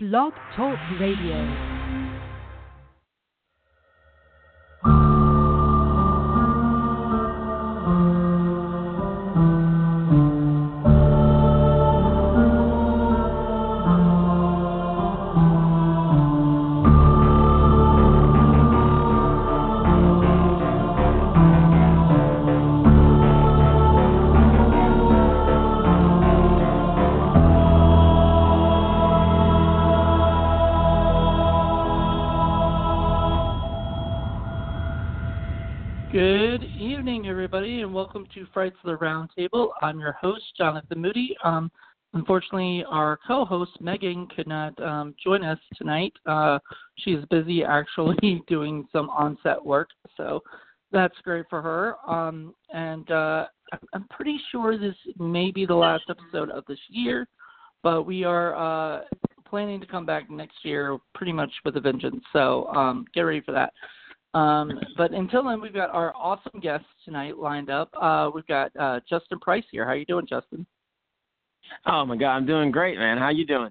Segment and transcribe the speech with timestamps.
[0.00, 1.77] Blog Talk Radio.
[38.08, 39.68] Welcome to Frights of the Roundtable.
[39.82, 41.36] I'm your host, Jonathan Moody.
[41.44, 41.70] Um,
[42.14, 46.14] unfortunately, our co-host Megan could not um, join us tonight.
[46.24, 46.58] Uh,
[47.00, 50.40] she's busy actually doing some on-set work, so
[50.90, 51.96] that's great for her.
[52.10, 53.44] Um, and uh,
[53.92, 57.28] I'm- pretty sure this may be the last episode of this year,
[57.82, 59.02] but we are uh,
[59.46, 62.24] planning to come back next year pretty much with a vengeance.
[62.32, 63.74] So um, get ready for that.
[64.38, 67.90] Um, but until then, we've got our awesome guests tonight lined up.
[68.00, 69.84] Uh, we've got uh, Justin Price here.
[69.84, 70.64] How you doing, Justin?
[71.86, 73.18] Oh my God, I'm doing great, man.
[73.18, 73.70] How you doing?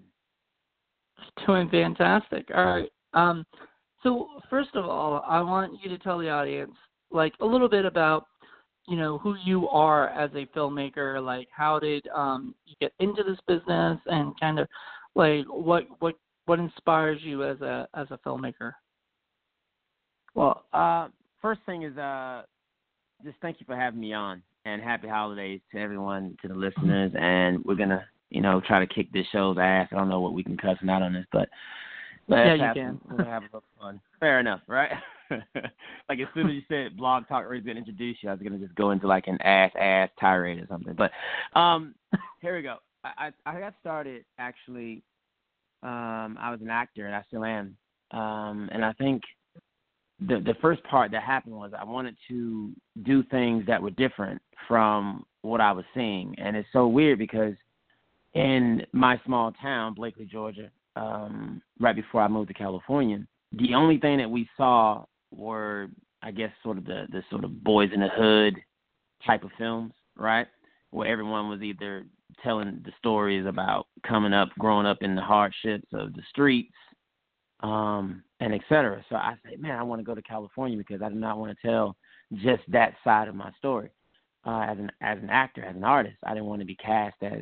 [1.46, 2.50] Doing fantastic.
[2.54, 2.92] All right.
[3.14, 3.46] Um,
[4.04, 6.74] so first of all, I want you to tell the audience
[7.12, 8.26] like a little bit about
[8.88, 11.24] you know who you are as a filmmaker.
[11.24, 14.68] Like, how did um, you get into this business, and kind of
[15.16, 18.74] like what what what inspires you as a as a filmmaker?
[20.38, 21.08] Well, uh,
[21.42, 22.44] first thing is uh,
[23.24, 27.12] just thank you for having me on, and happy holidays to everyone, to the listeners.
[27.20, 29.88] And we're gonna, you know, try to kick this show's ass.
[29.92, 31.50] I don't know what we can cuss out on this, but
[32.28, 33.02] Yeah, you have can.
[33.10, 34.00] We'll have a little fun.
[34.20, 34.92] Fair enough, right?
[35.32, 38.60] like as soon as you said Blog Talk was gonna introduce you, I was gonna
[38.60, 40.94] just go into like an ass ass tirade or something.
[40.94, 41.10] But
[41.60, 41.96] um,
[42.44, 42.76] here we go.
[43.04, 45.02] I, I I got started actually.
[45.82, 47.76] Um, I was an actor, and I still am.
[48.12, 49.24] Um, and I think
[50.20, 52.72] the the first part that happened was I wanted to
[53.04, 57.54] do things that were different from what I was seeing, and it's so weird because
[58.34, 63.20] in my small town, Blakely, Georgia, um, right before I moved to California,
[63.54, 65.88] the only thing that we saw were,
[66.22, 68.56] I guess, sort of the the sort of boys in the hood
[69.26, 70.48] type of films, right?
[70.92, 72.06] Where everyone was either
[72.44, 76.74] telling the stories about coming up, growing up in the hardships of the streets,
[77.62, 79.04] um, and et cetera.
[79.10, 81.58] So I said, man, I want to go to California because I do not want
[81.58, 81.96] to tell
[82.36, 83.90] just that side of my story.
[84.46, 87.18] Uh, as an as an actor, as an artist, I didn't want to be cast
[87.22, 87.42] as,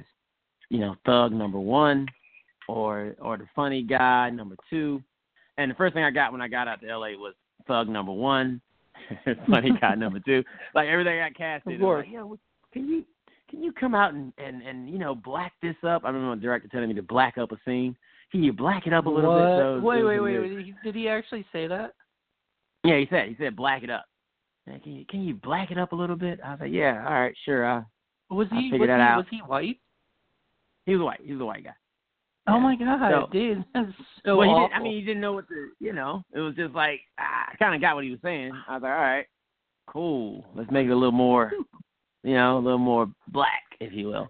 [0.70, 2.08] you know, thug number one,
[2.68, 5.04] or or the funny guy number two.
[5.58, 7.36] And the first thing I got when I got out to LA was
[7.68, 8.60] thug number one,
[9.50, 10.44] funny guy number two.
[10.74, 11.76] Like everything I got casted.
[11.76, 12.06] Of course.
[12.08, 12.40] Like, Yo,
[12.74, 13.06] can you
[13.50, 16.04] can you come out and, and and you know black this up?
[16.06, 17.96] I remember the director telling me to black up a scene.
[18.32, 19.40] Can you black it up a little what?
[19.40, 19.76] bit?
[19.76, 20.76] Was- wait, it wait, wait, wait.
[20.84, 21.94] Did he actually say that?
[22.84, 24.06] Yeah, he said he said black it up.
[24.68, 26.40] Man, can you can you black it up a little bit?
[26.44, 27.66] I was like, yeah, all right, sure.
[27.66, 27.82] Uh,
[28.30, 29.18] Was he was that he, out.
[29.18, 29.80] was he white?
[30.86, 31.22] he was white.
[31.24, 31.74] He was a white guy.
[32.48, 32.60] Oh Yeah.
[32.60, 33.88] my god, So- dude, that's
[34.26, 34.68] so well, awful.
[34.68, 36.24] didn't, I mean, he didn't know what to, you know.
[36.34, 38.52] It was just like ah, I kind of got what he was saying.
[38.68, 39.26] I was like, all right,
[39.88, 40.46] cool.
[40.56, 41.52] Let's make it a little more,
[42.24, 44.30] you know, a little more black, if you will.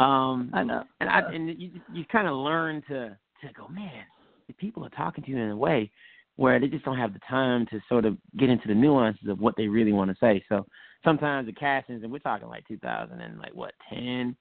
[0.00, 0.84] Um, I know.
[1.00, 4.04] and I and you you kind of learn to to go, man.
[4.48, 5.90] The people are talking to you in a way
[6.36, 9.40] where they just don't have the time to sort of get into the nuances of
[9.40, 10.42] what they really want to say.
[10.48, 10.66] So
[11.04, 14.36] sometimes the castings, and we're talking like 2000 and like what 10, it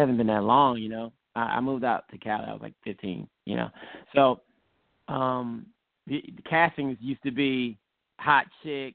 [0.00, 1.12] hasn't been that long, you know.
[1.36, 2.46] I, I moved out to Cali.
[2.48, 3.68] I was like 15, you know.
[4.14, 4.40] So
[5.06, 5.66] um,
[6.08, 7.78] the, the castings used to be
[8.18, 8.94] hot chick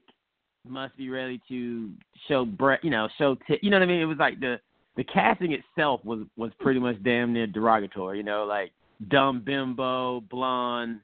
[0.68, 1.90] must be ready to
[2.28, 3.60] show bre- you know, show tit.
[3.62, 4.00] You know what I mean?
[4.02, 4.60] It was like the
[4.96, 8.18] the casting itself was was pretty much damn near derogatory.
[8.18, 8.72] You know, like
[9.08, 11.00] dumb bimbo, blonde,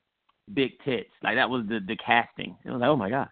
[0.55, 1.11] big tits.
[1.23, 2.57] Like that was the the casting.
[2.65, 3.29] It was like, oh my god,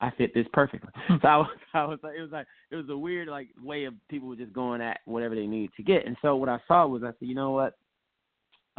[0.00, 0.90] I fit this perfectly.
[1.08, 3.84] so I was, I was like, it was like it was a weird like way
[3.84, 6.06] of people were just going at whatever they needed to get.
[6.06, 7.74] And so what I saw was I said, you know what,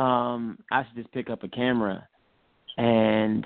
[0.03, 2.07] um, I should just pick up a camera
[2.77, 3.45] and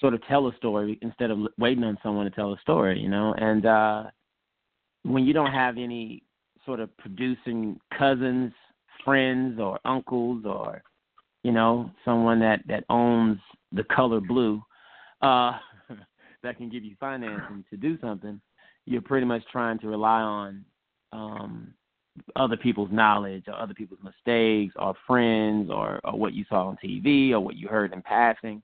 [0.00, 3.00] sort of tell a story instead of waiting on someone to tell a story.
[3.00, 4.04] You know, and uh,
[5.02, 6.22] when you don't have any
[6.68, 8.52] sort of producing cousins,
[9.02, 10.82] friends, or uncles, or
[11.42, 13.38] you know, someone that that owns
[13.72, 14.62] the color blue,
[15.22, 15.52] uh,
[16.42, 18.38] that can give you financing to do something,
[18.84, 20.64] you're pretty much trying to rely on
[21.12, 21.72] um,
[22.36, 26.76] other people's knowledge or other people's mistakes or friends or, or what you saw on
[26.84, 28.62] TV or what you heard in passing.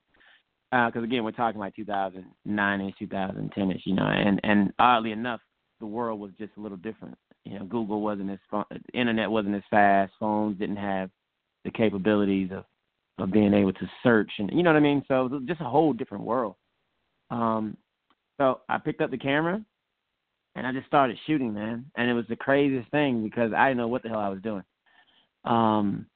[0.70, 5.40] Because again, we're talking like 2009ish, 2010ish, you know, and and oddly enough,
[5.80, 7.16] the world was just a little different.
[7.44, 11.10] You know, Google wasn't as fun, internet wasn't as fast, phones didn't have
[11.64, 12.64] the capabilities of
[13.18, 15.04] of being able to search and you know what I mean.
[15.06, 16.56] So it was just a whole different world.
[17.30, 17.76] Um,
[18.38, 19.64] so I picked up the camera
[20.56, 21.86] and I just started shooting, man.
[21.96, 24.42] And it was the craziest thing because I didn't know what the hell I was
[24.42, 24.62] doing.
[25.44, 26.06] Um,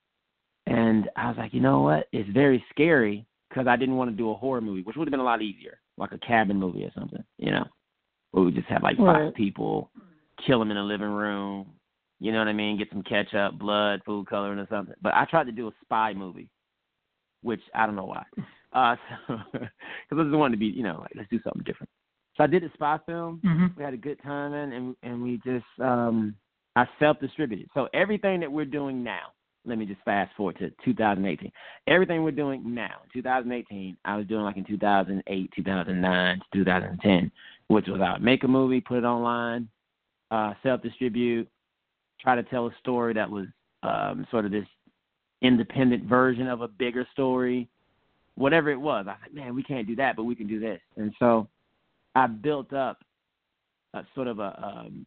[0.67, 2.09] and I was like, you know what?
[2.13, 5.13] It's very scary because I didn't want to do a horror movie, which would have
[5.13, 7.65] been a lot easier, like a cabin movie or something, you know,
[8.33, 9.91] where we just have like five people,
[10.47, 11.67] kill him in the living room,
[12.21, 12.79] you know what I mean?
[12.79, 14.95] Get some ketchup, blood, food coloring or something.
[15.01, 16.49] But I tried to do a spy movie,
[17.43, 18.25] which I don't know why.
[18.71, 18.97] Uh,
[19.27, 19.71] so because
[20.13, 21.89] I just wanted to be, you know, like let's do something different.
[22.37, 23.41] So I did a spy film.
[23.43, 26.35] hmm We had a good time in, and and we just um
[26.77, 27.71] I self distributed.
[27.73, 29.33] So everything that we're doing now,
[29.65, 31.51] let me just fast forward to 2018.
[31.87, 37.33] Everything we're doing now, 2018, I was doing like in 2008, 2009, 2010,
[37.69, 39.67] which was I would make a movie, put it online,
[40.31, 41.49] uh, self distribute,
[42.21, 43.47] try to tell a story that was
[43.83, 44.67] um, sort of this
[45.43, 47.69] independent version of a bigger story,
[48.35, 49.07] whatever it was.
[49.07, 50.81] I was like, man, we can't do that, but we can do this.
[50.97, 51.49] And so
[52.15, 52.99] I built up
[53.95, 55.07] a sort of a um,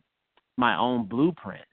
[0.58, 1.66] my own blueprint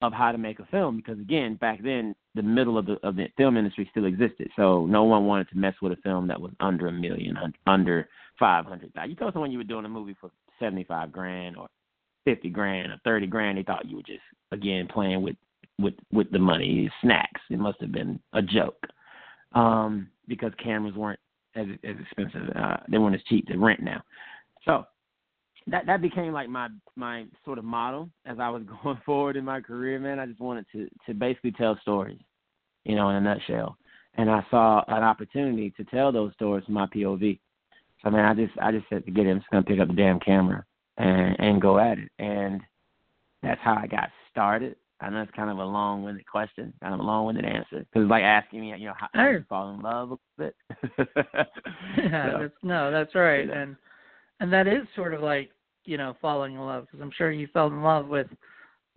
[0.00, 3.16] of how to make a film because again, back then the middle of the of
[3.16, 6.40] the film industry still existed, so no one wanted to mess with a film that
[6.40, 8.08] was under a million, un- under
[8.38, 8.92] five hundred.
[9.06, 10.30] You told someone you were doing a movie for
[10.60, 11.68] seventy five grand or
[12.28, 14.20] fifty grand or thirty grand, they thought you were just
[14.52, 15.36] again playing with
[15.78, 17.40] with with the money, snacks.
[17.50, 18.86] It must have been a joke
[19.54, 21.20] um, because cameras weren't
[21.54, 22.54] as as expensive.
[22.54, 24.02] Uh, they weren't as cheap to rent now.
[24.64, 24.84] So
[25.68, 29.44] that that became like my my sort of model as I was going forward in
[29.44, 30.18] my career, man.
[30.18, 32.20] I just wanted to to basically tell stories,
[32.84, 33.76] you know, in a nutshell.
[34.16, 37.38] And I saw an opportunity to tell those stories from my POV.
[38.02, 39.94] So man, I just I just said, forget it, I'm just gonna pick up the
[39.94, 40.64] damn camera
[40.98, 42.10] and and go at it.
[42.18, 42.60] And
[43.42, 44.76] that's how I got started.
[45.00, 48.10] I know it's kind of a long-winded question, kind of a long-winded answer, because it's
[48.10, 50.56] like asking me, you know, how, how did you fall in love a bit.
[51.96, 53.52] yeah, So, that's no, that's right, you know.
[53.54, 53.76] and
[54.40, 55.50] and that is sort of like
[55.84, 58.26] you know falling in love because I'm sure you fell in love with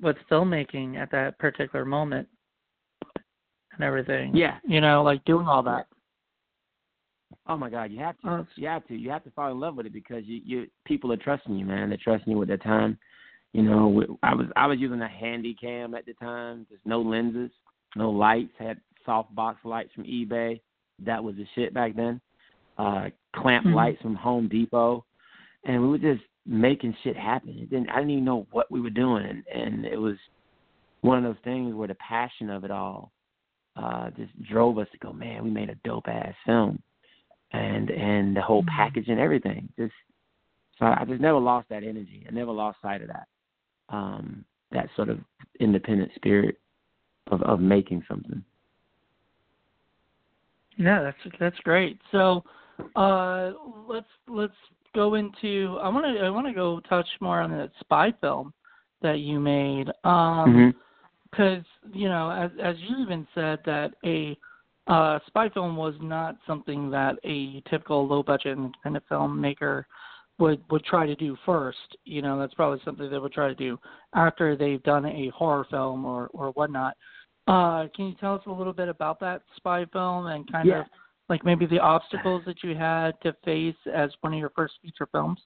[0.02, 2.28] with filmmaking at that particular moment
[3.74, 4.36] and everything.
[4.36, 5.86] yeah, you know, like doing all that.
[7.52, 8.28] Oh my God, you have to.
[8.36, 8.96] It's- You have to.
[8.96, 11.66] You have to fall in love with it because you, you people are trusting you,
[11.66, 11.90] man.
[11.90, 12.98] They're trusting you with their time.
[13.52, 16.66] You know, I was I was using a handy cam at the time.
[16.70, 17.52] There's no lenses,
[17.98, 18.54] no lights.
[18.58, 20.62] Had soft box lights from eBay.
[21.00, 22.22] That was the shit back then.
[22.78, 23.74] Uh, clamp Mhm.
[23.76, 25.04] lights from Home Depot,
[25.66, 27.50] and we were just making shit happen.
[27.50, 27.90] It didn't.
[27.90, 30.16] I didn't even know what we were doing, and, and it was
[31.02, 33.12] one of those things where the passion of it all
[33.76, 35.12] uh, just drove us to go.
[35.12, 36.82] Man, we made a dope ass film
[37.54, 38.70] and and the whole Mhm.
[38.70, 39.70] package and everything.
[39.78, 39.94] Just
[40.78, 42.26] so I just never lost that energy.
[42.28, 43.28] I never lost sight of that.
[43.90, 45.20] Um, that sort of
[45.60, 46.60] independent spirit
[47.28, 48.44] of of making something.
[50.78, 52.00] Yeah, that's that's great.
[52.12, 52.44] So,
[52.96, 53.52] uh,
[53.88, 54.56] let's let's
[54.96, 55.78] go into.
[55.82, 58.54] I want to I want to go touch more on that spy film
[59.02, 59.92] that you made.
[60.04, 60.76] Um, Mhm.
[61.30, 61.64] because
[61.94, 64.38] you know as as you even said that a
[64.88, 69.86] uh spy film was not something that a typical low budget independent filmmaker
[70.40, 73.56] would would try to do first you know that's probably something they would try to
[73.56, 73.78] do
[74.16, 76.96] after they've done a horror film or or whatnot
[77.48, 80.80] uh can you tell us a little bit about that spy film and kind Yeah.
[80.82, 80.86] of
[81.30, 85.08] like maybe the obstacles that you had to face as one of your first feature
[85.12, 85.40] films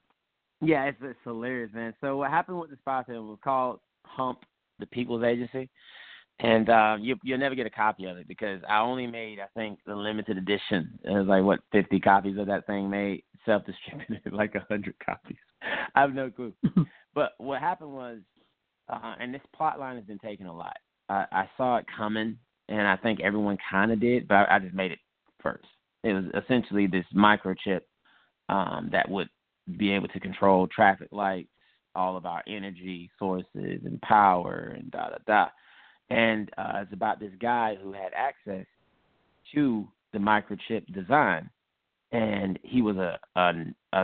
[0.62, 1.94] Yeah, it's, it's hilarious, man.
[2.01, 4.39] So what happened with the spy film was called Hump,
[4.80, 5.70] the People's Agency,
[6.39, 9.48] and uh, you you'll never get a copy of it because I only made I
[9.56, 11.00] think the limited edition.
[11.04, 14.96] It was like what fifty copies of that thing made, self distributed like a hundred
[15.06, 15.38] copies.
[15.96, 16.54] I have no clue.
[17.15, 18.20] But what happened was,
[18.89, 20.75] uh, and this plot line has been taken a lot.
[21.08, 22.38] I, I saw it coming,
[22.68, 25.00] and I think everyone kind of did, but I, I just made it
[25.42, 25.65] first.
[26.04, 27.82] It was essentially this microchip
[28.50, 29.30] um, that would
[29.77, 31.50] be able to control traffic lights,
[31.96, 35.46] all of our energy sources and power, and da da da.
[36.09, 38.65] And uh, it's about this guy who had access
[39.53, 41.50] to the microchip design,
[42.12, 43.53] and he was a, a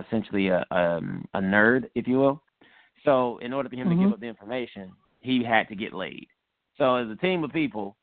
[0.08, 2.42] essentially a um, a nerd, if you will.
[3.06, 4.04] So in order for him to Mhm.
[4.04, 4.92] give up the information,
[5.22, 6.28] he had to get laid.
[6.78, 7.96] So as a team of people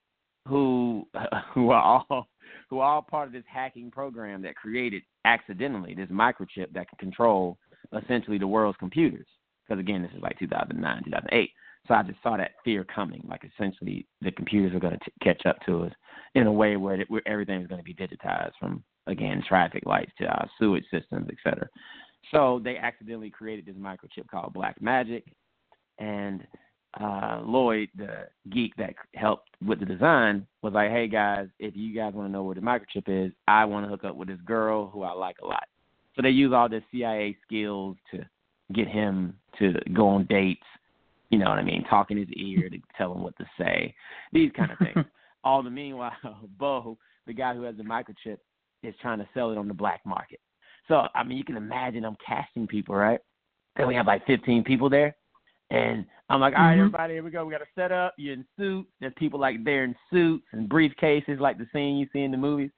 [0.47, 1.07] who
[1.55, 2.29] who are all
[2.71, 6.99] who are all part of this hacking program that created accidentally this microchip that can
[6.99, 7.59] control
[7.93, 9.27] essentially the world's computers.
[9.67, 11.51] Because again, this is like 2009, 2008.
[11.87, 13.25] So I just saw that fear coming.
[13.29, 15.93] Like essentially, the computers are going to catch up to us
[16.35, 20.13] in a way where, where everything is going to be digitized, from again traffic lights
[20.19, 21.69] to our sewage systems, et cetera.
[22.33, 25.25] So they accidentally created this microchip called Black Magic,
[25.99, 26.47] and
[27.01, 31.95] uh, Lloyd, the geek that helped with the design, was like, "Hey guys, if you
[31.95, 34.41] guys want to know where the microchip is, I want to hook up with this
[34.45, 35.65] girl who I like a lot."
[36.17, 38.27] So they use all the CIA skills to
[38.75, 40.67] get him to go on dates.
[41.31, 41.85] You know what I mean?
[41.91, 43.95] Talking his ear to tell him what to say.
[44.33, 45.07] These kind of things.
[45.45, 46.13] all the meanwhile,
[46.59, 48.39] Bo, the guy who has the microchip,
[48.83, 50.41] is trying to sell it on the black market.
[50.87, 53.21] So I mean, you can imagine I'm casting people, right?
[53.77, 55.15] And we have like 15 people there
[55.71, 56.87] and I'm like, all right, Mhm.
[56.87, 57.45] everybody, here we go.
[57.45, 58.15] We got to set up.
[58.17, 58.91] You're in suits.
[59.01, 62.37] There's people like there in suits and briefcases, like the scene you see in the
[62.39, 62.71] movies.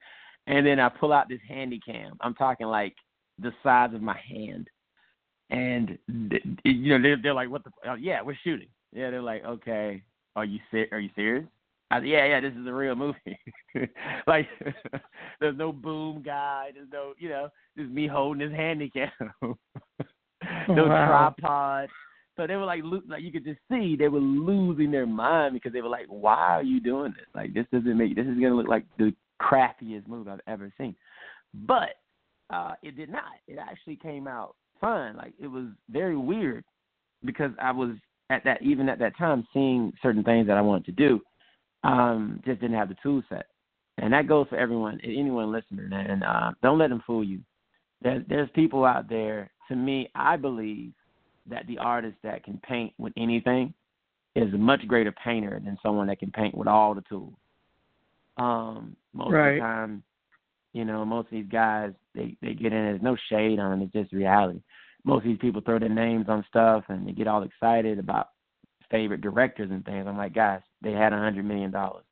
[0.47, 2.17] And then I pull out this handy cam.
[2.21, 2.95] I'm talking like
[3.39, 4.69] the size of my hand.
[5.51, 5.99] And
[6.65, 7.71] you know, they're, they're like, "What the?
[7.87, 10.03] Oh, yeah, we're shooting." Yeah, they're like, "Okay,
[10.37, 11.47] are you ser- Are you serious?"
[11.91, 13.39] I said, "Yeah, yeah, this is a real movie."
[14.27, 14.47] like,
[15.41, 16.71] there's no boom guy.
[16.73, 19.11] There's no, you know, just me holding this handy cam.
[19.43, 19.57] no
[20.87, 21.35] Wow.
[21.41, 21.89] tripod.
[22.37, 25.55] So they were like, lo- like you could just see they were losing their mind
[25.55, 27.27] because they were like, "Why are you doing this?
[27.35, 28.15] Like, this doesn't make.
[28.15, 30.95] This is gonna look like the crappiest movie I've ever seen."
[31.55, 31.97] But
[32.51, 33.25] uh it did not.
[33.49, 35.17] It actually came out fun.
[35.17, 36.65] Like it was very weird
[37.25, 37.91] because I was
[38.31, 41.21] at that even at that time seeing certain things that I wanted to do.
[41.83, 43.47] Um, just didn't have the tool set.
[43.99, 45.91] And that goes for everyone, anyone listening.
[45.93, 47.41] And uh, don't let them fool you.
[48.03, 49.51] There's there's people out there.
[49.69, 50.93] To me, I believe
[51.49, 53.73] that the artist that can paint with anything
[54.35, 57.35] is a much greater painter than someone that can paint with all the tools.
[58.37, 60.03] Um, most of the time,
[60.73, 62.85] you know, most of these guys they they get in.
[62.85, 63.83] There's no shade on them.
[63.83, 64.61] It's just reality.
[65.05, 68.29] Most of these people throw their names on stuff and they get all excited about
[68.91, 70.07] favorite directors and things.
[70.07, 72.05] I'm like, guys, they had a hundred million dollars.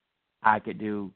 [0.42, 1.12] I could do,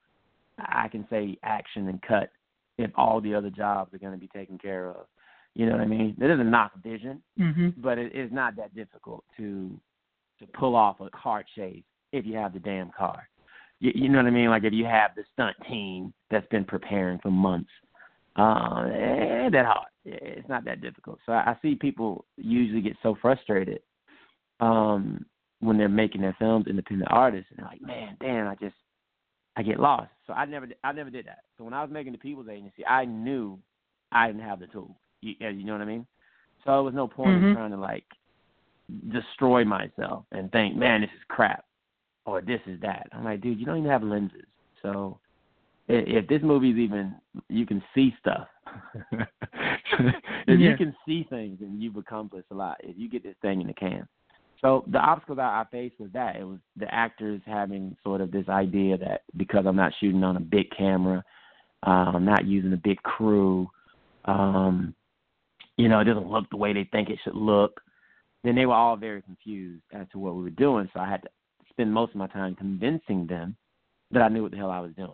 [0.58, 2.30] I can say action and cut
[2.78, 5.06] if all the other jobs are going to be taken care of.
[5.54, 6.16] You know what I mean?
[6.20, 7.74] It doesn't knock vision, Mhm.
[7.78, 9.78] but it is not that difficult to
[10.38, 13.28] to pull off a car chase if you have the damn car.
[13.82, 14.48] You, you know what I mean?
[14.48, 17.70] Like if you have the stunt team that's been preparing for months,
[18.36, 19.88] uh, it ain't that hard.
[20.04, 21.18] It's not that difficult.
[21.26, 23.80] So I, I see people usually get so frustrated
[24.60, 25.26] um,
[25.60, 28.76] when they're making their films, independent artists, and they're like, "Man, damn, I just
[29.56, 31.40] I get lost." So I never I never did that.
[31.58, 33.58] So when I was making the People's Agency, I knew
[34.12, 34.94] I didn't have the tools.
[35.22, 36.06] You, you know what I mean?
[36.64, 37.52] So there was no point in Mhm.
[37.52, 38.04] trying to like
[39.08, 41.64] destroy myself and think, "Man, this is crap,"
[42.24, 44.46] or "This is that." I'm like, dude, you don't even have lenses.
[44.82, 45.18] So
[45.88, 47.14] if this movie's even
[47.48, 48.48] you can see stuff.
[49.12, 49.26] if
[50.46, 50.54] Yeah.
[50.70, 52.78] you can see things, then you've accomplished a lot.
[52.82, 54.08] If you get this thing in the can.
[54.60, 58.30] So the obstacle that I faced was that it was the actors having sort of
[58.30, 61.24] this idea that because I'm not shooting on a big camera,
[61.84, 63.68] uh, I'm not using a big crew,
[64.26, 64.94] um,
[65.76, 67.80] you know, it doesn't look the way they think it should look.
[68.44, 70.88] Then they were all very confused as to what we were doing.
[70.94, 71.28] So I had to
[71.72, 73.56] spend most of my time convincing them
[74.10, 75.10] that I knew what the hell I was doing.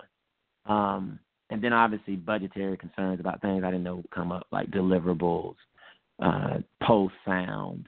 [0.66, 1.18] Um,
[1.50, 5.54] and then obviously budgetary concerns about things I didn't know would come up, like deliverables,
[6.20, 7.86] uh, post sound,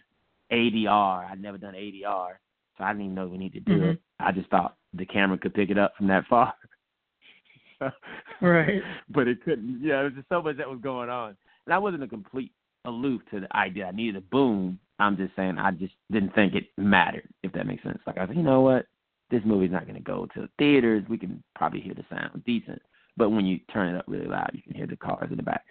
[0.51, 1.31] ADR.
[1.31, 2.39] I'd never done ADR,
[2.79, 3.91] so I didn't even know we needed to do Mhm.
[3.91, 4.01] it.
[4.19, 6.55] I just thought the camera could pick it up from that far.
[8.43, 8.83] Right.
[9.09, 9.81] But it couldn't.
[9.83, 11.37] Yeah, there was just so much that was going on,
[11.67, 12.53] and I wasn't a complete
[12.85, 14.79] aloof to the idea I needed a boom.
[15.01, 17.99] I'm just saying I just didn't think it mattered, if that makes sense.
[18.07, 18.87] Like I said, you know what,
[19.31, 21.05] this movie's not going to go to theaters.
[21.09, 22.81] We can probably hear the sound decent,
[23.17, 25.43] but when you turn it up really loud, you can hear the cars in the
[25.43, 25.65] back.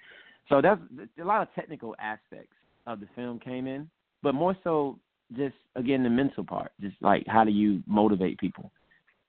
[0.50, 0.82] So that's
[1.22, 2.56] a lot of technical aspects
[2.88, 3.90] of the film came in,
[4.24, 4.98] but more so
[5.38, 8.72] just again the mental part, just like how do you motivate people?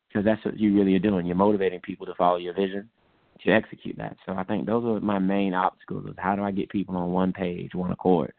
[0.09, 1.26] Because that's what you really are doing.
[1.26, 2.88] You're motivating people to follow your vision,
[3.45, 4.16] to execute that.
[4.25, 7.12] So I think those are my main obstacles: is how do I get people on
[7.12, 8.33] one page, one accord,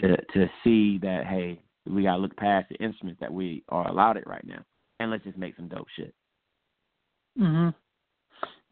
[0.00, 3.88] to to see that hey, we got to look past the instruments that we are
[3.88, 4.62] allowed it right now,
[5.00, 6.14] and let's just make some dope shit.
[7.38, 7.74] Mhm.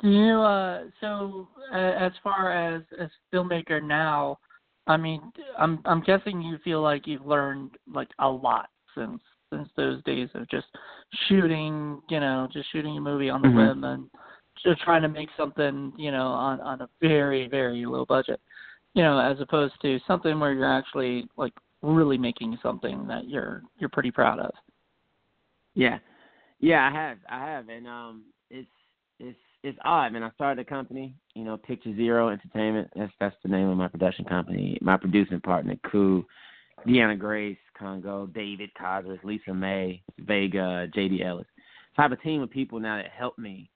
[0.00, 4.38] Do you uh so uh, as far as as filmmaker now,
[4.86, 5.20] I mean,
[5.58, 9.20] I'm I'm guessing you feel like you've learned like a lot since
[9.52, 10.66] since those days of just
[11.28, 13.54] shooting, you know, just shooting a movie on the Mhm.
[13.56, 14.10] whim and
[14.62, 18.40] just trying to make something, you know, on on a very very low budget,
[18.98, 21.52] you know, as opposed to something where you're actually like
[21.82, 24.50] really making something that you're you're pretty proud of.
[25.74, 25.98] Yeah,
[26.58, 28.68] yeah, I have, I have, and um, it's
[29.20, 30.24] it's it's odd, man.
[30.24, 32.90] I started a company, you know, Picture Zero Entertainment.
[32.96, 34.76] That's that's the name of my production company.
[34.80, 36.26] My producing partner, Koo,
[36.84, 41.22] Deanna Grace, Congo, David Cosers, Lisa May, Vega, J.D.
[41.22, 41.46] Ellis.
[41.94, 43.70] So I have a team of people now that help me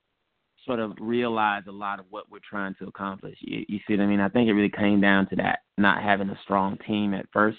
[0.66, 3.36] sort of realize a lot of what we're trying to accomplish.
[3.40, 4.20] You, you see what I mean?
[4.20, 7.58] I think it really came down to that, not having a strong team at first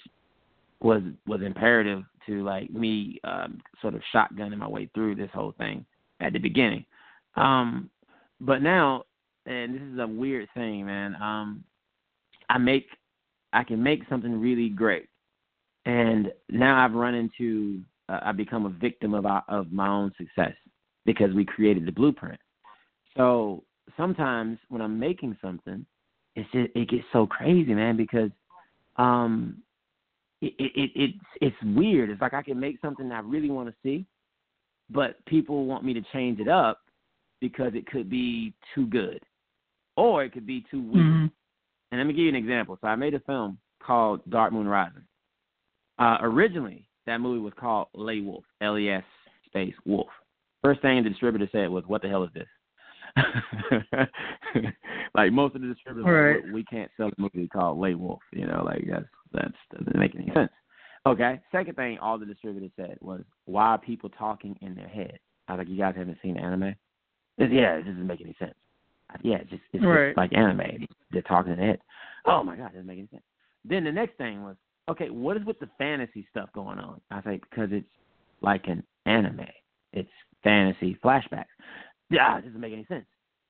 [0.81, 5.53] was was imperative to like me um, sort of shotgunning my way through this whole
[5.57, 5.85] thing
[6.19, 6.85] at the beginning.
[7.35, 7.89] Um,
[8.39, 9.03] but now,
[9.45, 11.15] and this is a weird thing, man.
[11.15, 11.63] Um,
[12.49, 12.87] I make,
[13.53, 15.07] I can make something really great,
[15.85, 20.11] and now I've run into, uh, I've become a victim of our, of my own
[20.17, 20.53] success
[21.05, 22.39] because we created the blueprint.
[23.15, 23.63] So
[23.97, 25.85] sometimes when I'm making something,
[26.35, 28.31] it's just, it gets so crazy, man, because
[28.97, 29.61] um,
[30.41, 32.09] it, it, it it's it's weird.
[32.09, 34.05] It's like I can make something I really want to see,
[34.89, 36.79] but people want me to change it up
[37.39, 39.21] because it could be too good,
[39.95, 41.05] or it could be too weird.
[41.05, 41.25] Mm-hmm.
[41.91, 42.77] And let me give you an example.
[42.81, 45.03] So I made a film called Dark Moon Rising.
[45.99, 49.03] Uh, originally, that movie was called Lay Wolf, L-E-S
[49.45, 50.07] space Wolf.
[50.63, 52.47] First thing the distributor said was, "What the hell is this?"
[55.15, 56.43] like most of the distributors, right.
[56.45, 58.21] we, we can't sell a movie called Lay Wolf.
[58.31, 60.51] You know, like that's that's doesn't make any sense.
[61.05, 61.41] Okay.
[61.51, 65.53] Second thing, all the distributors said was, "Why are people talking in their head?" I
[65.53, 66.75] was like, "You guys haven't seen anime?"
[67.39, 68.53] Said, yeah, it doesn't make any sense.
[69.21, 70.09] Yeah, it's just it's right.
[70.09, 70.87] just like anime.
[71.11, 71.79] They're talking in their head.
[72.25, 73.23] Oh my god, it doesn't make any sense.
[73.65, 74.55] Then the next thing was,
[74.89, 76.99] okay, what is with the fantasy stuff going on?
[77.11, 77.87] I was like, because it's
[78.41, 79.45] like an anime.
[79.93, 80.09] It's
[80.43, 81.45] fantasy flashbacks.
[82.13, 83.05] Yeah, it doesn't make any sense.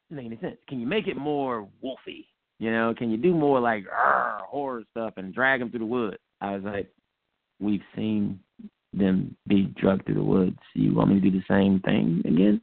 [0.10, 0.60] It doesn't make any sense.
[0.68, 2.26] Can you make it more wolfy?
[2.60, 6.18] You know, can you do more like horror stuff and drag them through the woods?
[6.40, 6.90] I was like,
[7.60, 8.40] we've seen
[8.94, 10.60] them be drugged through the woods.
[10.76, 12.62] You want me to do the same thing again?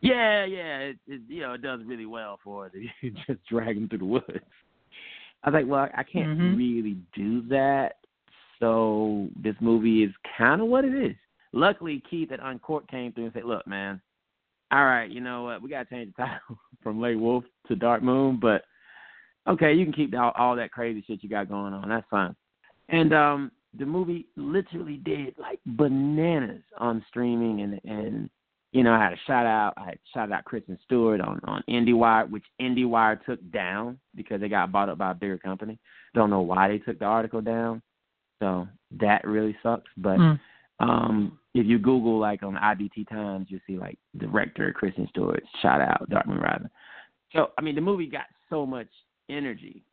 [0.00, 2.72] Yeah, yeah, it, it you know it does really well for it.
[3.00, 4.44] You just drag them through the woods.
[5.44, 6.56] I was like, well, I can't mm-hmm.
[6.56, 7.96] really do that.
[8.58, 11.16] So this movie is kind of what it is.
[11.52, 14.00] Luckily, Keith at Uncork'd came through and said, look, man,
[14.70, 15.62] all right, you know what?
[15.62, 18.62] We got to change the title from Lay Wolf to Dark Moon, but
[19.48, 21.88] okay, you can keep all, all that crazy shit you got going on.
[21.88, 22.34] That's fine.
[22.88, 28.30] And um the movie literally did like bananas on streaming and and
[28.72, 31.62] you know, I had a shout out I had shout out Kristen Stewart on, on
[31.68, 35.78] IndieWire, which IndieWire took down because they got bought up by a bigger company.
[36.14, 37.82] Don't know why they took the article down.
[38.40, 38.68] So
[39.00, 39.90] that really sucks.
[39.96, 40.40] But mm.
[40.80, 45.80] um if you Google like on IBT Times you see like director Kristen Stewart shout
[45.80, 46.70] out Dark Moon Rising.
[47.32, 48.88] So I mean the movie got so much
[49.28, 49.84] energy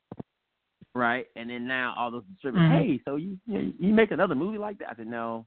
[0.95, 1.25] right?
[1.35, 2.89] And then now all those distributors, mm-hmm.
[2.89, 4.89] hey, so you you make another movie like that?
[4.89, 5.45] I said, no,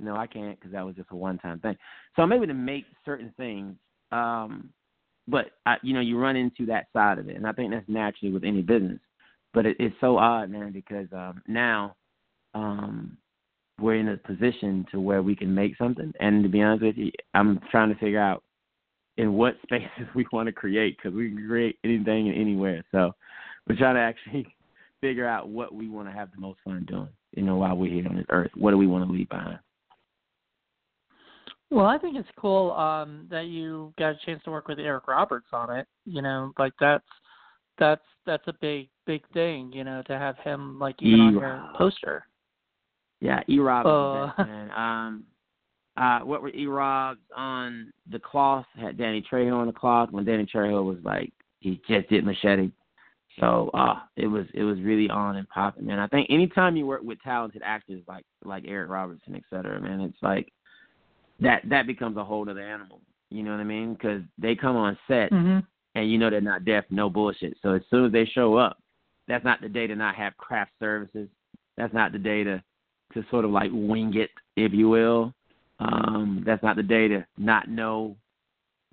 [0.00, 1.76] no, I can't because that was just a one time thing.
[2.16, 3.74] So I'm able to make certain things,
[4.12, 4.70] um,
[5.26, 7.88] but I, you know, you run into that side of it, and I think that's
[7.88, 9.00] naturally with any business.
[9.54, 11.96] But it, it's so odd, man, because um, now
[12.54, 13.16] um,
[13.78, 16.96] we're in a position to where we can make something, and to be honest with
[16.96, 18.42] you, I'm trying to figure out
[19.16, 22.82] in what spaces we want to create because we can create anything and anywhere.
[22.92, 23.12] So
[23.68, 24.46] we're trying to actually
[25.00, 27.92] figure out what we want to have the most fun doing, you know, while we're
[27.92, 28.50] here on this earth.
[28.56, 29.58] What do we want to leave behind?
[31.70, 35.06] Well, I think it's cool um, that you got a chance to work with Eric
[35.06, 35.86] Roberts on it.
[36.06, 37.04] You know, like that's
[37.78, 39.70] that's that's a big big thing.
[39.72, 41.28] You know, to have him like even E-Rob.
[41.28, 42.26] on your poster.
[43.20, 44.70] Yeah, E Rob uh, man.
[44.70, 45.24] Um
[45.96, 50.24] uh what were E Rob's on the cloth, had Danny Trejo on the cloth when
[50.24, 52.70] Danny Trejo was like he just did machete
[53.40, 55.98] so uh it was it was really on and popping, man.
[55.98, 60.00] I think anytime you work with talented actors like like Eric Robertson, et cetera, man,
[60.00, 60.52] it's like
[61.40, 63.00] that that becomes a whole other animal.
[63.30, 63.94] You know what I mean?
[63.94, 65.58] Because they come on set mm-hmm.
[65.94, 67.56] and you know they're not deaf, no bullshit.
[67.62, 68.78] So as soon as they show up,
[69.28, 71.28] that's not the day to not have craft services.
[71.76, 72.62] That's not the day to
[73.14, 75.32] to sort of like wing it, if you will.
[75.80, 78.16] Um, that's not the day to not know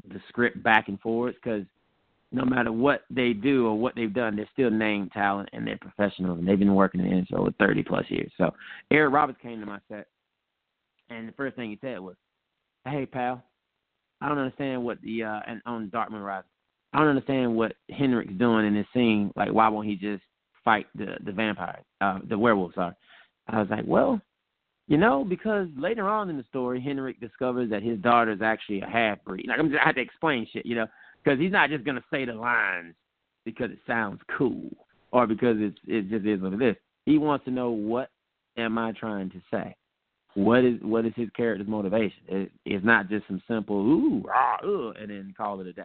[0.08, 1.64] the script back and forth because
[2.32, 5.78] no matter what they do or what they've done, they're still named talent and they're
[5.78, 8.32] professionals and they've been working in the industry for 30 plus years.
[8.38, 8.52] So
[8.92, 10.08] Eric Roberts came to my set
[11.10, 12.16] and the first thing he said was,
[12.86, 13.44] "Hey pal,
[14.22, 16.50] I don't understand what the uh and on Dark Moon Rising,
[16.94, 19.32] I don't understand what Henrik's doing in this scene.
[19.36, 20.24] Like why won't he just
[20.64, 22.74] fight the the vampire, uh the werewolf?
[22.76, 22.94] Sorry."
[23.48, 24.22] I was like, "Well."
[24.88, 28.82] You know, because later on in the story, Henrik discovers that his daughter is actually
[28.82, 29.48] a half breed.
[29.48, 30.86] Like I'm just, I have to explain shit, you know
[31.26, 32.94] because he's not just going to say the lines
[33.44, 34.70] because it sounds cool
[35.12, 36.76] or because it's it just is what it is.
[37.06, 38.10] He wants to know what
[38.58, 39.76] am I trying to say.
[40.36, 42.20] What is what is his character's motivation?
[42.28, 45.84] It, it's not just some simple ooh ah ooh and then call it a day.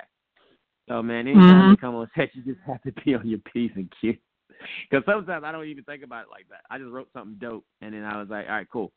[0.89, 1.71] So man, anytime mm-hmm.
[1.71, 4.17] you come on set, you just have to be on your p's and q's.
[4.91, 6.63] Because sometimes I don't even think about it like that.
[6.71, 8.93] I just wrote something dope and then I was like, all right, cool.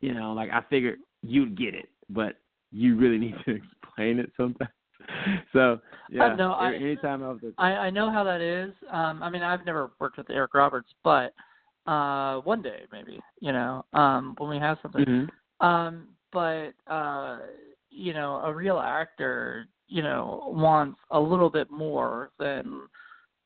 [0.00, 2.36] You know, like I figured you'd get it, but
[2.72, 4.70] you really need to explain it sometimes.
[5.52, 7.40] so yeah, no, I, anytime I was.
[7.56, 8.72] I I know how that is.
[8.90, 11.32] Um, I mean, I've never worked with Eric Roberts, but
[11.86, 15.04] uh, one day maybe, you know, um, when we have something.
[15.04, 15.66] Mm-hmm.
[15.66, 17.38] Um, but uh,
[17.90, 22.82] you know, a real actor, you know, wants a little bit more than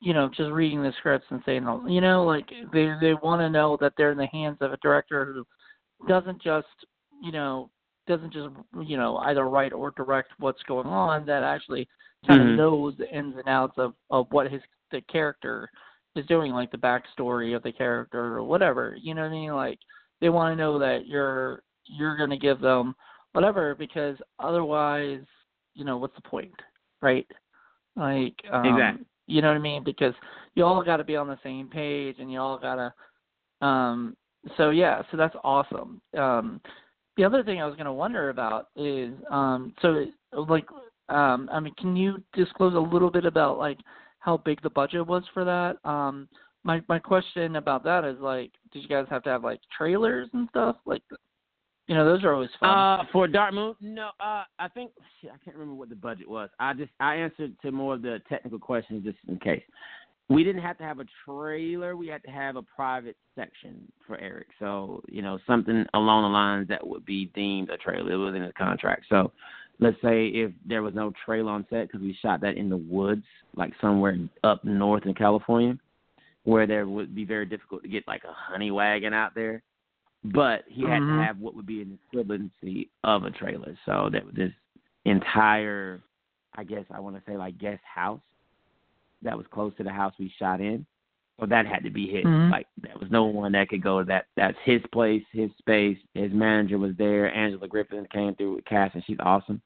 [0.01, 3.49] you know just reading the scripts and saying, you know, like they they want to
[3.49, 5.45] know that they're in the hands of a director who
[6.07, 6.67] doesn't just
[7.21, 7.69] you know
[8.07, 8.49] doesn't just
[8.83, 11.87] you know either write or direct what's going on that actually
[12.27, 12.51] kind Mhm.
[12.51, 15.69] of knows the ins and outs of of what his the character
[16.15, 19.53] is doing like the backstory of the character or whatever you know what i mean
[19.53, 19.79] like
[20.21, 22.95] they want to know that you're you're going to give them
[23.33, 25.23] whatever because otherwise
[25.73, 26.53] you know what's the point
[27.01, 27.27] right
[27.95, 29.05] like um Exactly.
[29.27, 29.83] You know what i mean?
[29.83, 30.13] Because
[30.55, 34.15] you all got to be on the same page and you all got to um
[34.57, 36.01] so yeah so that's awesome.
[36.17, 36.61] Um
[37.17, 40.05] the other thing i was going to wonder about is um so
[40.49, 40.65] like
[41.09, 43.77] um i mean can you disclose a little bit about like
[44.19, 45.77] how big the budget was for that?
[45.89, 46.27] Um
[46.63, 50.27] my my question about that is like did you guys have to have like trailers
[50.33, 50.75] and stuff?
[50.85, 51.03] Like
[51.87, 54.09] you know those are always fun Uh, for Dark Moon, no.
[54.19, 56.49] Uh, I think shit, I can't remember what the budget was.
[56.59, 59.63] I just I answered to more of the technical questions just in case.
[60.27, 61.95] We didn't have to have a trailer.
[61.95, 64.47] We had to have a private section for Eric.
[64.59, 68.11] So you know something along the lines that would be deemed a trailer.
[68.11, 69.05] It was in his contract.
[69.09, 69.31] So
[69.79, 72.77] let's say if there was no trailer on set because we shot that in the
[72.77, 75.77] woods, like somewhere up north in California,
[76.45, 79.61] where there would be very difficult to get like a honey wagon out there
[80.33, 81.17] but he had Mhm.
[81.17, 83.77] to have what would be an equivalency of a trailer.
[83.85, 84.53] So that this
[85.05, 86.01] entire,
[86.55, 88.21] I guess I want to say like guest house
[89.21, 90.85] that was close to the house we shot in.
[91.39, 92.23] So that had to be his.
[92.23, 92.49] Mhm.
[92.49, 94.27] Like there was no one that could go to that.
[94.35, 95.97] That's his place, his space.
[96.13, 97.33] His manager was there.
[97.33, 99.61] Angela Griffin came through with Cass, and she's awesome.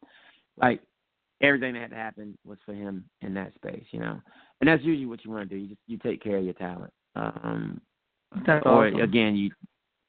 [0.58, 0.82] Like
[1.42, 4.20] everything that had to happen was for him in that space, you know.
[4.60, 5.62] And that's usually what you want to do.
[5.62, 6.92] You just you take care of your talent.
[7.16, 7.82] Um,
[8.46, 9.02] that's or awesome.
[9.02, 9.52] again you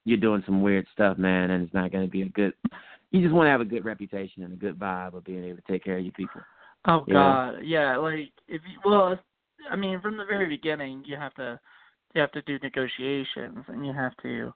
[0.04, 2.52] you're doing some weird stuff, man, and it's not going to be a good.
[3.10, 5.56] You just want to have a good reputation and a good vibe of being able
[5.56, 6.40] to take care of your people.
[6.86, 7.14] Oh Yeah.
[7.14, 7.96] God, yeah.
[7.96, 9.18] Like if you well,
[9.70, 11.60] I mean, from the very beginning, you have to
[12.14, 14.52] you have to do negotiations, and you have to,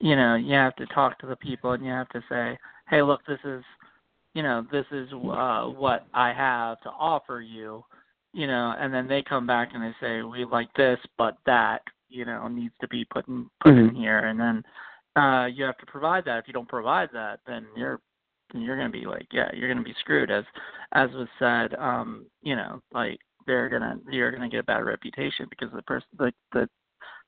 [0.00, 3.02] you know, you have to talk to the people, and you have to say, hey,
[3.02, 3.62] look, this is,
[4.34, 7.84] you know, this is uh, what I have to offer you,
[8.32, 11.82] you know, and then they come back and they say we like this, but that,
[12.08, 13.96] you know, needs to be put in put in Mhm.
[13.96, 14.64] here, and then
[15.16, 16.38] uh you have to provide that.
[16.38, 18.00] If you don't provide that, then you're
[18.52, 20.30] then you're gonna be like, yeah, you're gonna be screwed.
[20.30, 20.44] As
[20.92, 25.46] as was said, um, you know, like they're gonna you're gonna get a bad reputation
[25.50, 26.68] because the person the the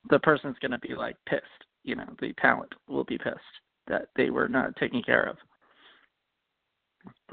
[0.09, 1.45] the person's gonna be like pissed.
[1.85, 3.39] You know, the talent will be pissed
[3.87, 5.37] that they were not taken care of.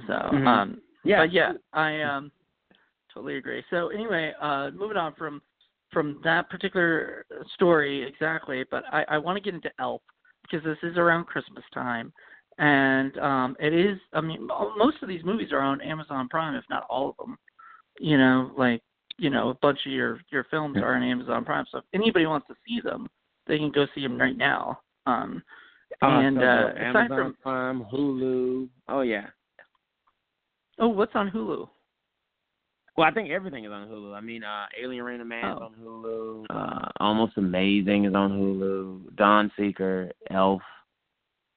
[0.08, 0.48] So, Mhm.
[0.48, 2.32] um, Yeah, but yeah, I um
[3.14, 3.64] totally agree.
[3.70, 5.42] So anyway, uh moving on from
[5.91, 10.02] from that particular story exactly, but I, I want to get into Elf
[10.41, 12.13] because this is around Christmas time,
[12.58, 13.97] and um it is.
[14.13, 14.47] I mean,
[14.78, 17.38] most of these movies are on Amazon Prime, if not all of them.
[18.00, 18.82] You know, like
[19.17, 21.65] you know, a bunch of your your films are on Amazon Prime.
[21.71, 23.08] So if anybody wants to see them,
[23.47, 24.80] they can go see them right now.
[25.06, 25.43] Um,
[26.02, 28.67] Uh, and so uh, Amazon from Prime, Hulu.
[28.89, 29.28] Oh yeah.
[30.80, 31.67] oh, what's on Hulu?
[32.98, 34.16] Well, I think everything is on Hulu.
[34.16, 35.66] I mean, uh, Alien Reign of Man is Oh.
[35.66, 36.46] on Hulu.
[36.50, 39.12] Uh, Almost Amazing is on Hulu.
[39.16, 40.64] Dawnseeker, Elf.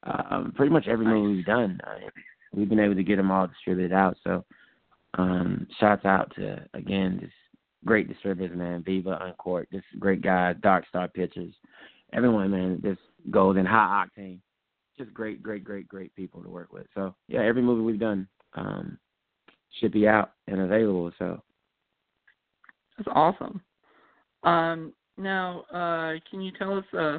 [0.03, 2.09] Um, pretty much every movie we've done, uh,
[2.53, 4.17] we've been able to get them all distributed out.
[4.25, 4.45] So,
[5.15, 7.35] um, shouts out to again just
[7.85, 8.83] great distributors, man.
[8.83, 11.55] Viva Uncork, this great guy, Dark Star Pictures,
[12.15, 12.81] everyone, man.
[12.83, 12.99] This
[13.31, 14.41] Golden High Octane,
[14.97, 16.87] just great, great, great, great people to work with.
[16.95, 18.27] So, yeah, every movie we've done.
[18.55, 18.99] Um,
[19.79, 21.13] should be out and available.
[21.19, 21.41] So
[22.99, 23.61] That's awesome.
[24.43, 27.19] Um, now, uh, can you tell us uh,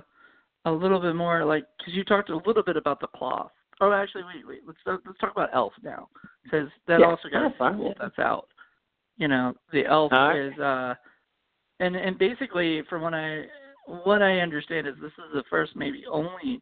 [0.66, 3.52] a little bit more, like, because you talked a little bit about the cloth.
[3.80, 4.60] Oh, actually, wait, wait.
[4.66, 6.08] Let's let's talk about Elf now,
[6.44, 7.94] because that Yeah, also got a sequel yeah.
[8.00, 8.48] that's out.
[9.18, 10.40] You know, the Elf right.
[10.40, 10.94] is, uh,
[11.80, 13.46] and and basically, from what I
[13.88, 16.62] what I understand is this is the first, maybe only,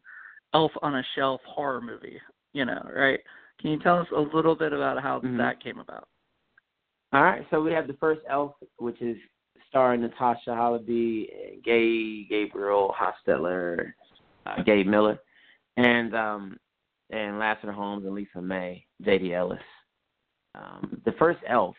[0.54, 2.18] Elf on a Shelf horror movie.
[2.54, 3.20] You know, right?
[3.60, 5.36] Can you tell us a little bit about how Mhm.
[5.38, 6.08] that came about?
[7.12, 9.18] All right, so we have the first Elf, which is
[9.68, 13.92] starring Natasha Hollaby, Gay Gabriel Hostetler,
[14.46, 15.18] uh, Gabe Miller,
[15.76, 16.58] and um,
[17.10, 19.34] and Lassiter Holmes and Lisa May, J.D.
[19.34, 19.62] Ellis.
[20.54, 21.76] Um, the first Elf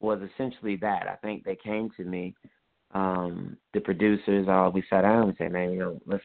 [0.00, 1.08] was essentially that.
[1.08, 2.34] I think they came to me,
[2.92, 4.46] um, the producers.
[4.48, 6.24] All we sat down and said, "Man, you know, let's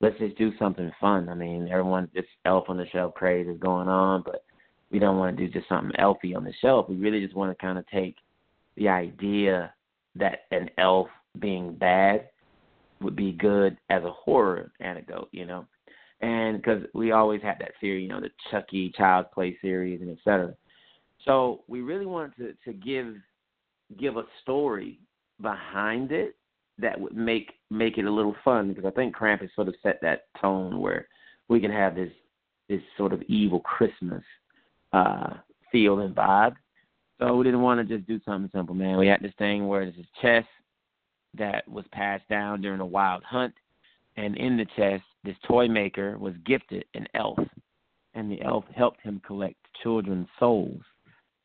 [0.00, 3.58] let's just do something fun." I mean, everyone, this Elf on the Shelf craze is
[3.58, 4.44] going on, but
[4.90, 6.88] we don't want to do just something elfy on the shelf.
[6.88, 8.16] We really just want to kind of take
[8.76, 9.72] the idea
[10.14, 12.28] that an elf being bad
[13.00, 15.66] would be good as a horror anecdote, you know,
[16.20, 20.10] and because we always had that theory, you know, the Chucky Child's Play series and
[20.10, 20.54] et cetera.
[21.24, 23.16] So we really wanted to to give
[23.98, 24.98] give a story
[25.40, 26.36] behind it
[26.78, 30.00] that would make make it a little fun because I think Krampus sort of set
[30.02, 31.08] that tone where
[31.48, 32.12] we can have this
[32.68, 34.22] this sort of evil Christmas
[34.92, 35.34] uh
[35.72, 36.54] feel and vibe.
[37.18, 38.98] So we didn't want to just do something simple, man.
[38.98, 40.48] We had this thing where there's this chest
[41.38, 43.54] that was passed down during a wild hunt,
[44.16, 47.38] and in the chest, this toy maker was gifted an elf,
[48.14, 50.80] and the elf helped him collect children's souls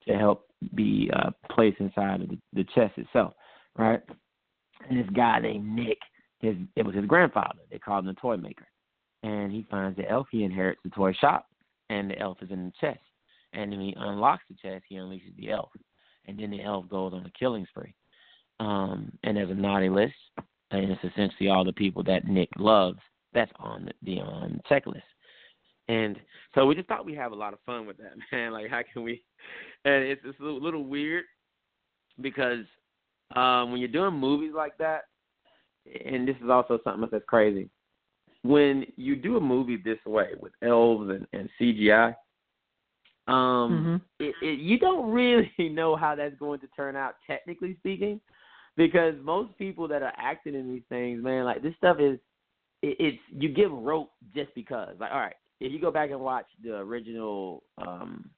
[0.08, 3.34] to help be uh, placed inside of the, the chest itself,
[3.78, 4.02] right?
[4.90, 5.98] And this guy named Nick,
[6.40, 7.60] his it was his grandfather.
[7.72, 8.68] They called him the toy maker,
[9.24, 10.28] and he finds the elf.
[10.32, 11.48] He inherits the toy shop,
[11.90, 13.00] and the elf is in the chest.
[13.54, 15.70] And when he unlocks the chest, he unleashes the elf,
[16.28, 17.94] and then the elf goes on a killing spree.
[18.60, 20.14] Um, and there's a naughty list,
[20.72, 23.00] and it's essentially all the people that Nick loves
[23.34, 25.02] that's on the, the um, checklist.
[25.88, 26.18] And
[26.54, 28.54] so we just thought we have a lot of fun with that, man.
[28.54, 29.24] Like, how can we?
[29.84, 31.26] And it's it's a little weird
[32.20, 32.66] because
[33.36, 35.02] um, when you're doing movies like that,
[36.06, 37.70] and this is also something that's crazy.
[38.44, 42.16] When you do a movie this way with elves and, and CGI,
[43.28, 44.24] um, mm-hmm.
[44.24, 48.20] it, it, you don't really know how that's going to turn out, technically speaking,
[48.78, 52.20] because most people that are acting in these things, man, like this stuff is,
[52.82, 54.96] it, it's you give rope just because.
[55.00, 58.30] Like, all right, if you go back and watch the original um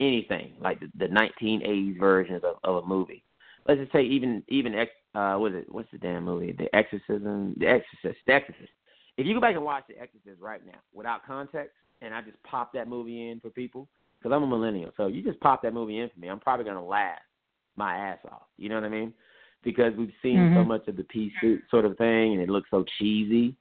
[0.00, 3.24] anything, like the, the 1980s versions of, of a movie,
[3.68, 5.72] let's just say even even ex, uh, what is it?
[5.72, 6.52] What's the damn movie?
[6.52, 8.70] The Exorcism, The Exorcist, The Exorcist.
[9.16, 12.42] If you go back and watch The Exorcist right now without context, and I just
[12.42, 15.74] pop that movie in for people, because I'm a millennial, so you just pop that
[15.74, 17.18] movie in for me, I'm probably gonna laugh
[17.76, 18.42] my ass off.
[18.58, 19.12] You know what I mean?
[19.62, 20.56] Because we've seen mm-hmm.
[20.56, 23.56] so much of the pea suit sort of thing, and it looks so cheesy.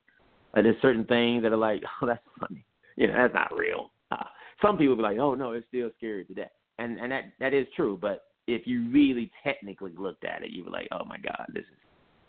[0.54, 2.66] Like there's certain things that are like, oh, that's funny
[2.96, 3.92] you know, that's not real.
[4.12, 4.24] Uh,
[4.62, 7.68] some people be like, oh no, it's still scary today, and and that that is
[7.76, 7.98] true.
[8.02, 11.64] But if you really technically looked at it, you were like, oh my god, this
[11.64, 11.80] is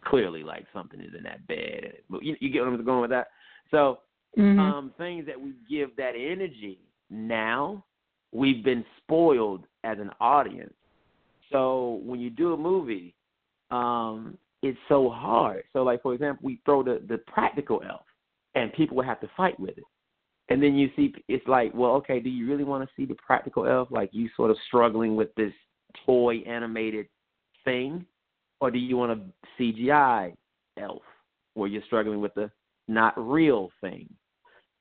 [0.04, 1.94] clearly like something is in that bed.
[2.22, 3.28] You, you get what I'm going with that.
[3.70, 4.00] So
[4.38, 4.58] mm-hmm.
[4.58, 6.78] um, things that we give that energy
[7.10, 7.84] now,
[8.32, 10.74] we've been spoiled as an audience.
[11.52, 13.14] So when you do a movie,
[13.70, 15.64] um, it's so hard.
[15.72, 18.02] So like for example, we throw the the practical elf,
[18.54, 19.84] and people will have to fight with it
[20.48, 23.16] and then you see it's like, well, okay, do you really want to see the
[23.16, 25.52] practical elf like you sort of struggling with this
[26.04, 27.06] toy animated
[27.64, 28.04] thing,
[28.60, 30.34] or do you want a CGI
[30.80, 31.02] elf
[31.54, 32.50] where you're struggling with the
[32.88, 34.08] not real thing?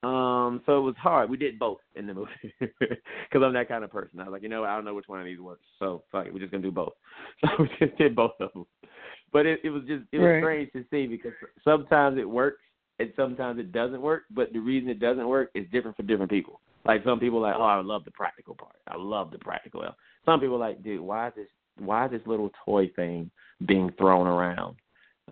[0.04, 1.32] Um, so it was hard.
[1.32, 4.20] We did both in the movie because I'm that kind of person.
[4.20, 6.28] I was like, you know, I don't know which one of these works, so fuck
[6.28, 6.94] it, we're just gonna do both.
[7.42, 8.66] So we just did both of them.
[9.34, 10.42] But it, it was just it was right.
[10.42, 12.62] strange to see because sometimes it works
[13.00, 14.24] and sometimes it doesn't work.
[14.30, 16.62] But the reason it doesn't work is different for different people.
[16.86, 18.76] Like some people are like, oh, I love the practical part.
[18.88, 19.84] I love the practical.
[20.26, 21.48] Some people like, dude, why is this?
[21.78, 23.30] Why is this little toy thing
[23.66, 24.78] being thrown around?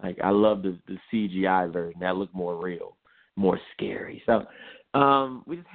[0.02, 2.00] Like I love the the CGI version.
[2.00, 2.98] That looks more real,
[3.36, 4.24] more scary.
[4.26, 4.46] So,
[4.94, 5.68] um, we just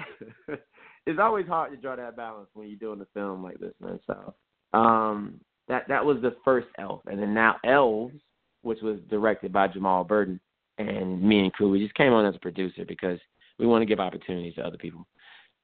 [1.07, 3.99] it's always hard to draw that balance when you're doing a film like this, man.
[4.07, 4.35] So,
[4.79, 8.17] um, that that was the first Elf, and then now Elves,
[8.63, 10.41] which was directed by Jamal Burden,
[10.79, 13.19] and me and crew, we just came on as a producer because
[13.59, 15.07] we want to give opportunities to other people.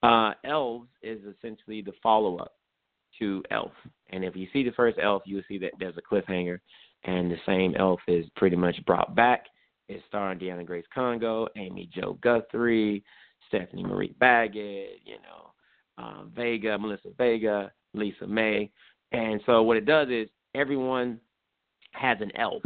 [0.02, 2.52] Uh, Elves is essentially the follow up
[3.18, 3.72] to Elf.
[4.10, 6.58] And if you see the first Elf, you'll see that there's a cliffhanger,
[7.04, 9.46] and the same Elf is pretty much brought back.
[9.88, 13.04] It's starring Deanna Grace Congo, Amy Jo Guthrie,
[13.48, 18.70] Stephanie Marie Baggett, you know, um, Vega, Melissa Vega, Lisa May.
[19.12, 21.20] And so what it does is everyone
[21.92, 22.62] has an elf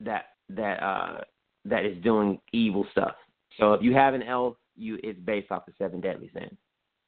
[0.00, 1.20] that that uh
[1.64, 3.14] that is doing evil stuff.
[3.58, 6.56] So if you have an elf, you it's based off the seven deadly sins.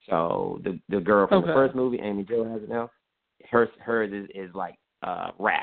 [0.09, 1.49] So the the girl from okay.
[1.49, 2.91] the first movie, Amy Jo, has an elf.
[3.51, 5.63] Hers hers is, is like uh wrath.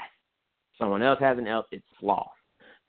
[0.77, 2.27] Someone else has an elf, it's sloth.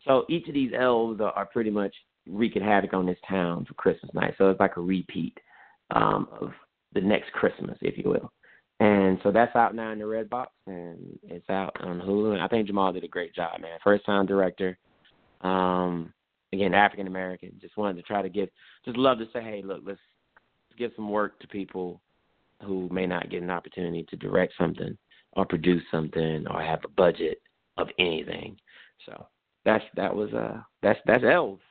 [0.06, 1.94] So each of these elves are, are pretty much
[2.28, 4.34] wreaking havoc on this town for Christmas night.
[4.38, 5.36] So it's like a repeat
[5.94, 6.52] um, of
[6.94, 8.32] the next Christmas, if you will.
[8.78, 12.32] And so that's out now in the Red Box, and it's out on Hulu.
[12.32, 13.78] And I think Jamal did a great job, man.
[13.84, 14.78] First time director.
[15.42, 16.14] Um,
[16.52, 17.52] again, African American.
[17.60, 18.48] Just wanted to try to give,
[18.86, 20.00] just love to say, hey, look, let's
[20.80, 22.00] give some work to people
[22.64, 24.96] who may not get an opportunity to direct something
[25.34, 27.40] or produce something or have a budget
[27.76, 28.56] of anything.
[29.06, 29.26] So
[29.64, 31.62] that's that was uh that's that's elves.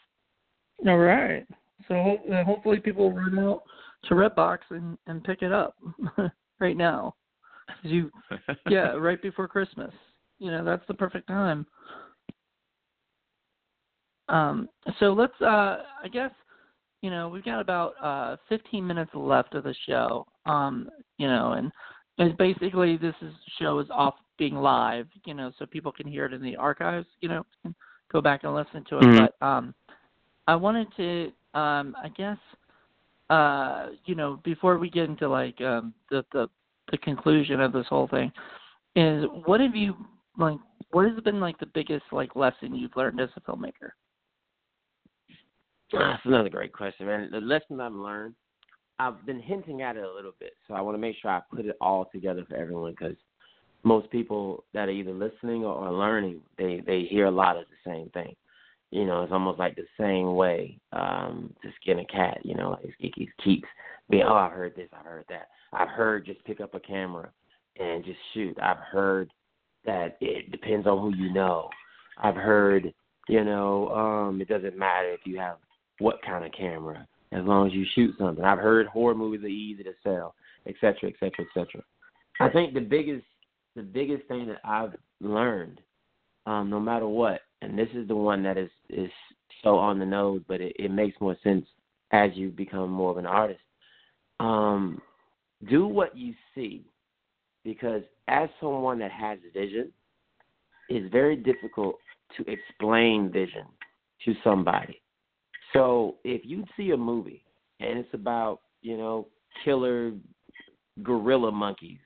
[0.88, 1.46] All right.
[1.88, 3.64] So uh, hopefully people run out
[4.06, 5.76] to Redbox and and pick it up
[6.60, 7.16] right now.
[7.82, 8.12] You
[8.70, 9.92] yeah, right before Christmas.
[10.38, 11.66] You know, that's the perfect time.
[14.30, 14.70] Um,
[15.00, 16.32] so let's, uh, I guess,
[17.02, 20.26] you know, we've got about uh, 15 minutes left of the show.
[20.46, 21.72] Um, you know, and,
[22.18, 25.08] and basically this is show is off being live.
[25.26, 27.08] You know, so people can hear it in the archives.
[27.22, 27.74] You know, can
[28.12, 29.04] go back and listen to it.
[29.04, 29.26] Mm-hmm.
[29.40, 29.74] But um,
[30.48, 32.38] I wanted to, um, I guess,
[33.30, 36.50] uh, you know, before we get into like um, the the
[36.92, 38.32] the conclusion of this whole thing,
[38.96, 39.96] is what have you
[40.38, 40.58] like?
[40.92, 43.92] What has been like the biggest like lesson you've learned as a filmmaker?
[45.92, 47.30] That's another great question, man.
[47.32, 48.36] The lesson I've learned,
[49.00, 51.42] I've been hinting at it a little bit, so I want to make sure I
[51.54, 53.16] put it all together for everyone because
[53.84, 57.92] most people that are either listening or, learning, they they hear a lot of the
[57.92, 58.36] same thing.
[58.92, 62.40] You know, it's almost like the same way um, to skin a cat.
[62.44, 63.68] You know, like it keeps keeps
[64.10, 65.48] being, oh, I've heard this, I've heard that.
[65.72, 67.30] I've heard just pick up a camera
[67.80, 68.58] and just shoot.
[68.62, 69.32] I've heard
[69.86, 71.70] that it depends on who you know.
[72.18, 72.94] I've heard,
[73.30, 75.58] you know, um, it doesn't matter if you have
[76.00, 78.44] what kind of camera, as long as you shoot something.
[78.44, 80.34] I've heard horror movies are easy to sell,
[80.66, 81.84] et cetera, et cetera, et cetera.
[82.40, 83.26] I think the biggest
[83.76, 85.80] the biggest thing that I've learned,
[86.46, 89.12] um, no matter what, and this is the one that is is
[89.64, 91.66] so on the nose, but it, it makes more sense
[92.12, 93.60] as you become more of an artist.
[94.40, 95.02] Um,
[95.70, 96.86] do what you see,
[97.64, 99.92] because as someone that has vision,
[100.88, 101.96] it's very difficult
[102.38, 103.66] to explain vision
[104.24, 105.02] to somebody.
[105.74, 107.44] So if you see a movie
[107.80, 109.28] and it's about you know
[109.64, 110.14] killer
[111.04, 112.00] gorilla monkeys,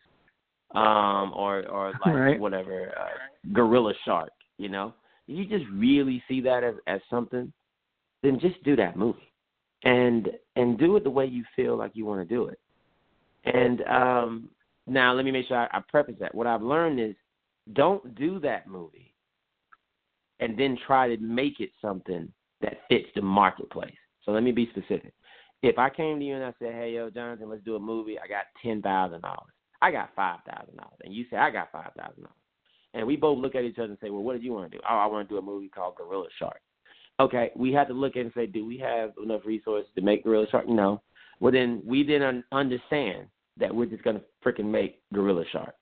[0.75, 2.39] um, or or like Right.
[2.39, 4.93] whatever uh, gorilla shark, you know,
[5.27, 7.51] if you just really see that as as something,
[8.21, 9.31] then just do that movie,
[9.83, 12.59] and and do it the way you feel like you want to do it.
[13.45, 14.49] And um,
[14.87, 16.33] now let me make sure I, I preface that.
[16.33, 17.15] What I've learned is
[17.73, 19.13] don't do that movie
[20.39, 22.31] and then try to make it something
[22.63, 23.93] that fits the marketplace.
[24.25, 25.13] So let me be specific.
[25.61, 28.17] If I came to you and I said, "Hey, yo, Jonathan, let's do a movie.
[28.19, 29.53] I got ten thousand dollars.
[29.81, 32.37] I got five thousand dollars," and you say, "I got five thousand dollars,"
[32.93, 34.77] and we both look at each other and say, "Well, what did you want to
[34.77, 36.59] do?" Oh, I want to do a movie called Gorilla Shark.
[37.19, 40.01] Okay, we have to look at it and say, "Do we have enough resources to
[40.01, 41.01] make Gorilla Shark?" No.
[41.39, 45.75] Well, then we un- understand that we're just gonna freaking make Gorilla Shark.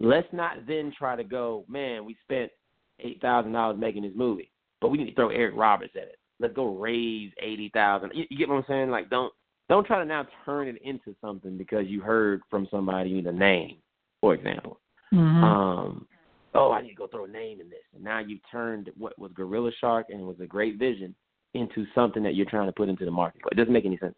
[0.00, 2.04] Let's not then try to go, man.
[2.04, 2.52] We spent
[3.00, 6.18] eight thousand dollars making this movie, but we need to throw Eric Roberts at it.
[6.40, 8.12] Let's go raise eighty thousand.
[8.14, 8.90] You, you get what I'm saying?
[8.90, 9.32] Like, don't
[9.68, 13.26] don't try to now turn it into something because you heard from somebody you need
[13.26, 13.76] a name,
[14.20, 14.80] for example.
[15.12, 15.44] Mm-hmm.
[15.44, 16.06] Um,
[16.54, 19.18] oh, I need to go throw a name in this, and now you've turned what
[19.18, 21.14] was Gorilla Shark and was a great vision
[21.54, 23.40] into something that you're trying to put into the market.
[23.50, 24.14] It doesn't make any sense.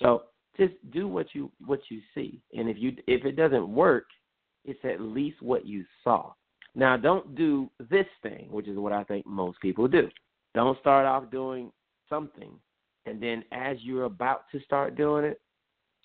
[0.00, 0.24] So
[0.56, 4.06] just do what you what you see, and if you if it doesn't work,
[4.64, 6.32] it's at least what you saw.
[6.74, 10.08] Now, don't do this thing, which is what I think most people do.
[10.54, 11.70] Don't start off doing
[12.08, 12.52] something,
[13.06, 15.40] and then as you're about to start doing it,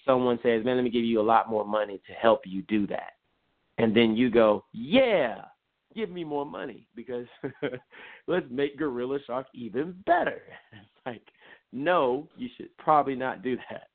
[0.06, 2.88] someone says, "Man, let me give you a lot more money to help you do
[2.88, 3.14] that,"
[3.78, 5.46] and then you go, "Yeah."
[5.94, 7.26] Give me more money because
[8.28, 10.42] let's make Gorilla Shark even better.
[10.74, 11.26] It's like,
[11.72, 13.88] no, you should probably not do that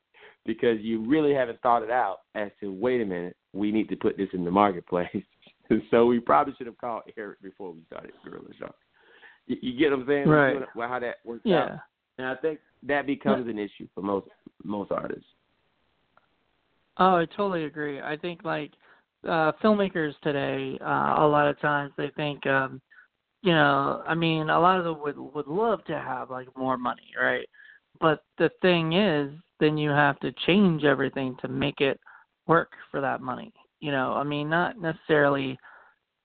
[0.45, 3.95] because you really haven't thought it out as to wait a minute, we need to
[3.95, 5.09] put this in the marketplace.
[5.91, 8.75] so we probably should have called Eric before we started Gorilla Shark.
[9.47, 10.27] You, you get what I'm saying?
[10.29, 10.61] Right.
[10.75, 11.63] Well, how that works Yeah.
[11.63, 11.79] out.
[12.17, 14.27] And I think that becomes an issue for most
[14.63, 15.25] most artists.
[16.97, 17.99] Oh, I totally agree.
[18.01, 18.71] I think like
[19.27, 22.81] uh filmmakers today, uh a lot of times they think um
[23.43, 26.77] you know, I mean, a lot of them would would love to have like more
[26.77, 27.47] money, right?
[27.99, 31.99] But the thing is, then you have to change everything to make it
[32.47, 33.53] work for that money.
[33.81, 35.59] You know, I mean, not necessarily,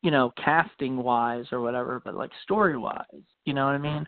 [0.03, 3.05] you know, casting wise or whatever, but like story wise.
[3.45, 4.07] You know what I mean?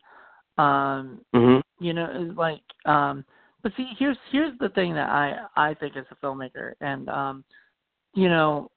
[0.58, 1.84] Um, Mm-hmm.
[1.84, 3.24] you know it's like um
[3.62, 7.44] but see here's here's the thing that i i think as a filmmaker and um
[8.14, 8.70] you know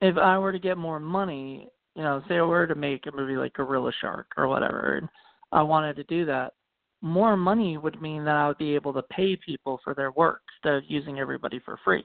[0.00, 3.16] if i were to get more money you know say i were to make a
[3.16, 5.08] movie like gorilla shark or whatever and
[5.52, 6.54] i wanted to do that
[7.02, 10.40] more money would mean that i would be able to pay people for their work
[10.56, 12.04] instead of using everybody for free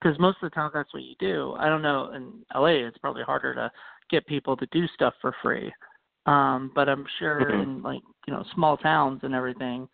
[0.00, 2.98] because most of the time that's what you do i don't know in la it's
[2.98, 3.70] probably harder to
[4.10, 5.72] get people to do stuff for free
[6.28, 7.62] um, but I'm sure Mhm.
[7.62, 9.88] in like you know small towns and everything,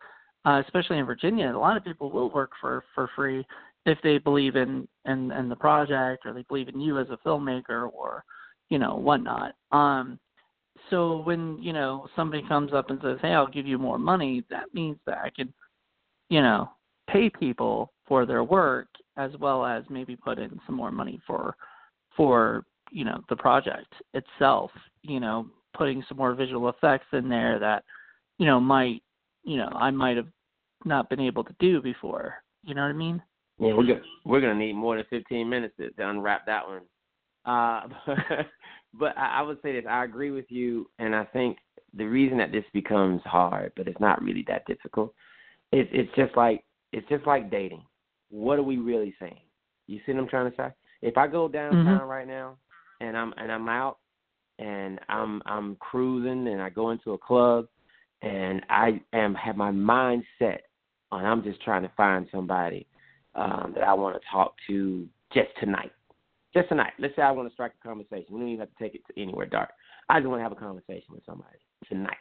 [0.44, 3.46] uh, especially in Virginia, a lot of people will work for for free
[3.86, 7.18] if they believe in in, in the project or they believe in you as a
[7.18, 8.24] filmmaker or
[8.68, 9.55] you know whatnot.
[9.70, 10.18] Um,
[10.90, 14.42] so when you know somebody comes up and says, "Hey, I'll give you more money,"
[14.50, 15.55] that means that I can,
[16.30, 16.68] you know,
[17.09, 21.56] pay people for their work as well as maybe put in some more money for
[22.16, 24.70] for you know the project itself.
[25.02, 25.46] You know,
[25.76, 27.84] putting some more visual effects in there that
[28.38, 29.02] you know, might
[29.44, 30.28] you know, I might have
[30.84, 32.34] not been able to do before.
[32.64, 33.22] You know what I mean?
[33.58, 36.82] Yeah, we're gonna we're gonna need more than fifteen minutes to, to unwrap that one.
[37.46, 38.16] Uh, but,
[38.98, 41.58] but I, I would say this: I agree with you, and I think
[41.96, 45.14] the reason that this becomes hard, but it's not really that difficult.
[45.72, 47.84] It's it's just like it's just like dating.
[48.35, 49.39] What are we really saying?
[49.87, 50.68] You see what I'm trying to say?
[51.03, 52.09] If I go downtown Mhm.
[52.09, 52.59] right now
[53.01, 53.99] and I'm and I'm out
[54.59, 57.68] and I'm I'm cruising and I go into a club
[58.22, 60.64] and I am have my mind set
[61.12, 62.89] on I'm just trying to find somebody
[63.37, 65.93] um, that I want to talk to just tonight.
[66.53, 66.95] Just tonight.
[66.99, 68.26] Let's say I want to strike a conversation.
[68.30, 69.70] We don't even have to take it to anywhere dark.
[70.09, 71.59] I just want to have a conversation with somebody
[71.89, 72.16] tonight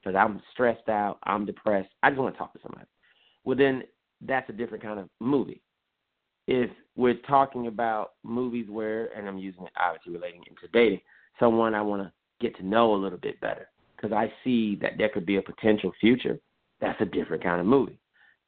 [0.00, 1.18] because I'm stressed out.
[1.24, 1.90] I'm depressed.
[2.02, 2.86] I just want to talk to somebody.
[3.44, 3.82] Well, then
[4.26, 5.62] that's a different kind of movie.
[6.46, 11.00] If we're talking about movies where, and I'm using it obviously relating into dating,
[11.38, 14.98] someone I want to get to know a little bit better because I see that
[14.98, 16.38] there could be a potential future,
[16.80, 17.98] that's a different kind of movie.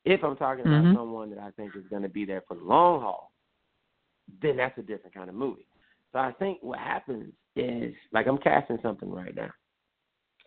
[0.04, 0.94] If I'm talking about Mhm.
[0.94, 3.32] someone that I think is going to be there for the long haul,
[4.40, 5.66] then that's a different kind of movie.
[6.12, 9.50] So I think what happens is like I'm casting something right now,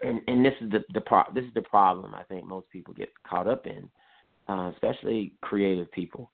[0.03, 2.93] and and this is the the pro- this is the problem I think most people
[2.93, 3.89] get caught up in,
[4.49, 6.31] uh, especially creative people.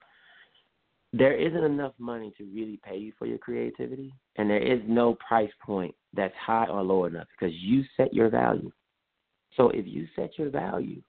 [1.12, 5.16] There isn't enough money to really pay you for your creativity, and there is no
[5.26, 8.70] price point that's high or low enough because you set your value.
[9.56, 11.00] So if you set your value,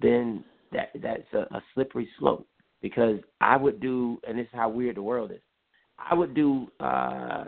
[0.00, 2.46] then that that's a, a slippery slope
[2.82, 5.40] because I would do, and this is how weird the world is.
[5.98, 7.46] I would do uh,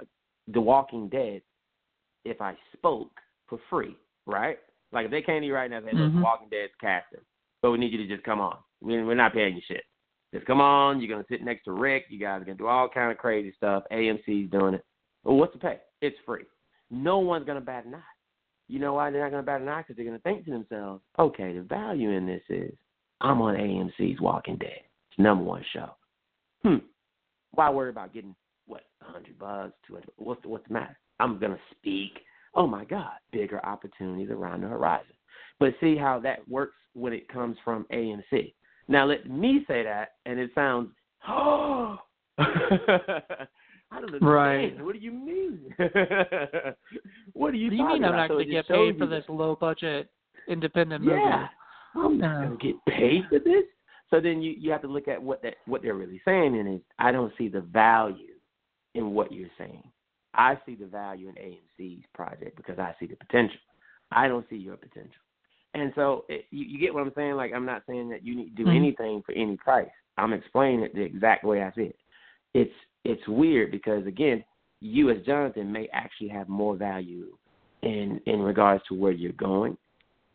[0.53, 1.43] The Walking Dead
[2.25, 3.11] if I spoke
[3.49, 3.97] for free,
[4.27, 4.59] right?
[4.93, 6.23] Like if they came to you right now and said, "Look, Mhm.
[6.23, 7.21] Walking Dead's casting,
[7.61, 8.59] but we need you to just come on.
[8.81, 9.85] We- We're not paying you shit.
[10.33, 11.01] Just come on.
[11.01, 12.07] You're gonna sit next to Rick.
[12.11, 13.85] You guys are gonna do all kind of crazy stuff.
[13.91, 14.85] AMC's doing it.
[15.25, 15.81] Well, what's the pay?
[16.01, 16.45] It's free.
[16.91, 18.03] No one's gonna bat an eye.
[18.69, 19.81] You know why they're not gonna bat an eye?
[19.81, 22.75] Because they're gonna think to themselves, okay, the value in this is
[23.21, 24.81] I'm on AMC's Walking Dead.
[25.11, 25.91] It's number one show.
[26.63, 26.77] Hmm.
[27.53, 30.11] Why worry about getting what a hundred bucks, two hundred?
[30.17, 30.99] What's the, what's the matter?
[31.19, 32.21] I'm gonna speak.
[32.55, 35.15] Oh my God, bigger opportunities around the horizon.
[35.59, 38.55] But see how that works when it comes from AMC.
[38.89, 40.89] Now let me say that, and it sounds,
[41.29, 41.99] oh,
[42.39, 44.23] I don't understand.
[44.23, 44.85] Right.
[44.85, 45.73] What do you mean?
[45.77, 46.75] what are you
[47.35, 49.57] What do you talking mean I'm not So going to get paid for this low
[49.57, 50.09] budget
[50.49, 51.21] independent movie?
[51.21, 51.49] yeah,
[51.95, 53.65] I'm not gonna get paid for this.
[54.11, 56.77] So then you you have to look at what that what they're really saying, and
[56.77, 58.35] is I don't see the value
[58.95, 59.83] in what you're saying.
[60.35, 63.59] I see the value in AMC's project because I see the potential.
[64.13, 65.21] I don't see your potential,
[65.75, 67.35] and so it, you, you get what I'm saying.
[67.35, 68.77] Like I'm not saying that you need to do Mhm.
[68.77, 69.91] anything for any price.
[70.17, 71.97] I'm explaining it the exact way I see it.
[72.55, 74.45] It's it's weird because again,
[74.81, 77.37] you as Jonathan may actually have more value
[77.83, 79.77] in in regards to where you're going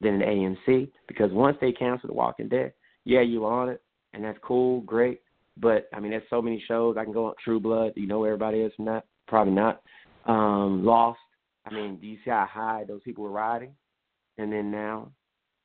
[0.02, 2.74] than an AMC because once they cancel The Walking Dead,
[3.06, 3.82] yeah, you're on it,
[4.14, 5.22] and that's cool, great.
[5.58, 7.34] But I mean, there's so many shows I can go on.
[7.44, 9.06] True Blood, you know where everybody is from that?
[9.28, 9.82] Probably not.
[10.26, 11.20] Um, Lost.
[11.66, 13.74] I mean, do you see how high those people were riding?
[14.38, 15.12] And then now,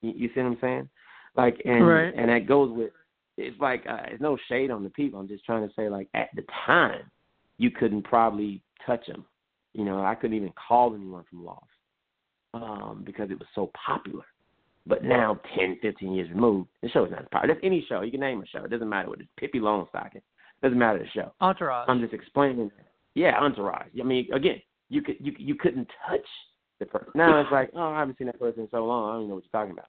[0.03, 0.88] you, see what I'm saying?
[1.36, 2.14] Like, and Right.
[2.16, 2.90] and that goes with.
[3.36, 5.20] It's like uh, it's no shade on the people.
[5.20, 7.03] I'm just trying to say, like at the time,
[7.59, 9.24] you couldn't probably touch them.
[9.74, 11.64] You know, I couldn't even call anyone from Lost
[12.55, 14.24] um, because it was so popular.
[14.86, 17.55] But now, 10, 15 years removed, the show is not as popular.
[17.55, 18.01] That's any show.
[18.01, 18.64] You can name a show.
[18.64, 20.22] It doesn't matter what it's Pippi Longstocking.
[20.62, 21.30] doesn't matter the show.
[21.42, 21.86] Entourage.
[21.88, 22.70] I'm just explaining.
[23.14, 23.88] Yeah, Entourage.
[24.01, 26.26] I mean, again, you could you you couldn't touch
[26.79, 27.12] the person.
[27.14, 29.09] Now it's like, oh, I haven't seen that person in so long.
[29.09, 29.89] I don't even know what you're talking about.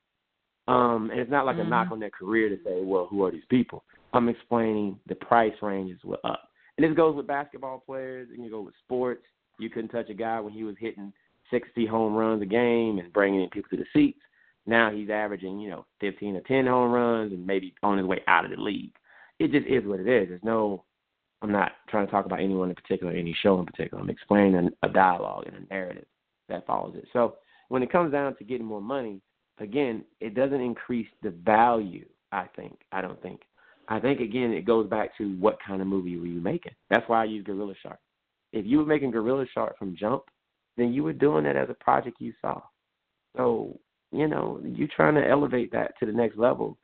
[0.73, 3.31] Um, and it's not like a knock on their career to say, well, who are
[3.31, 3.83] these people?
[4.13, 8.51] I'm explaining the price ranges were up, and this goes with basketball players, and you
[8.51, 9.23] go with sports.
[9.57, 11.11] You couldn't touch a guy when he was hitting
[11.51, 14.19] 60 home runs a game and bringing in people to the seats.
[14.65, 18.21] Now he's averaging, you know, 15 or 10 home runs and maybe on his way
[18.27, 18.93] out of the league.
[19.39, 20.29] It just is what it is.
[20.29, 20.83] There's no,
[21.41, 24.01] I'm not trying to talk about anyone in particular, any show in particular.
[24.01, 26.05] I'm explaining a dialogue and a narrative
[26.49, 27.07] that follows it.
[27.13, 27.35] So
[27.69, 29.21] when it comes down to getting more money,
[29.59, 32.79] again, it doesn't increase the value, I think.
[32.91, 33.41] I don't think.
[33.87, 36.73] I think, again, it goes back to what kind of movie were you making.
[36.89, 37.99] That's why I use Gorilla Shark.
[38.53, 40.23] If you were making Gorilla Shark from jump,
[40.77, 42.61] then you were doing it as a project you saw.
[43.35, 43.79] So,
[44.11, 46.77] you know, you trying to elevate that to the next level.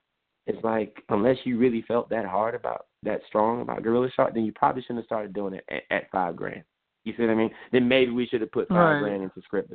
[0.47, 4.45] It's like unless you really felt that hard about that strong about Gorilla Shark, then
[4.45, 6.63] you probably shouldn't have started doing it at, at five grand.
[7.05, 7.51] You see what I mean?
[7.71, 8.99] Then maybe we should have put five Right.
[8.99, 9.71] grand into script.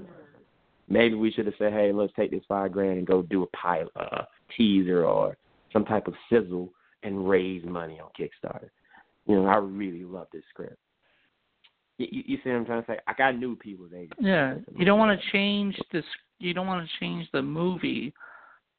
[0.88, 3.46] Maybe we should have said, "Hey, let's take this five grand and go do a
[3.48, 4.24] pilot, uh,
[4.56, 5.36] teaser, or
[5.72, 6.72] some type of sizzle
[7.04, 8.70] and raise money on Kickstarter."
[9.26, 10.76] You know, I really love this script.
[11.98, 12.98] You, you, you see what I'm trying to say?
[13.06, 16.04] Like I knew people they Yeah, you don't want to change this.
[16.40, 18.12] You don't want to change the movie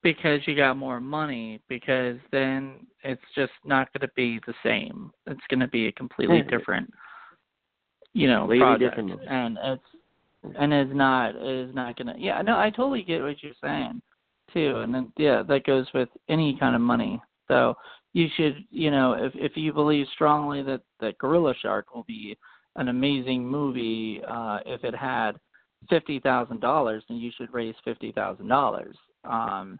[0.04, 5.12] because you got more money because then it's just not going to be the same.
[5.28, 6.91] It's going to be a completely different,
[8.14, 12.20] you know, project, different and it's and it's not it's not going to.
[12.20, 14.01] Yeah, no, I totally get what you're saying
[14.53, 17.22] too, and then yeah, that goes with any kind of money.
[17.47, 17.76] So
[18.14, 22.38] you should, you know, if if you believe strongly that that Gorilla Shark will be
[22.76, 25.34] an amazing movie, uh, if it had
[25.89, 28.95] fifty thousand dollars, then you should raise fifty thousand dollars.
[29.24, 29.80] Um,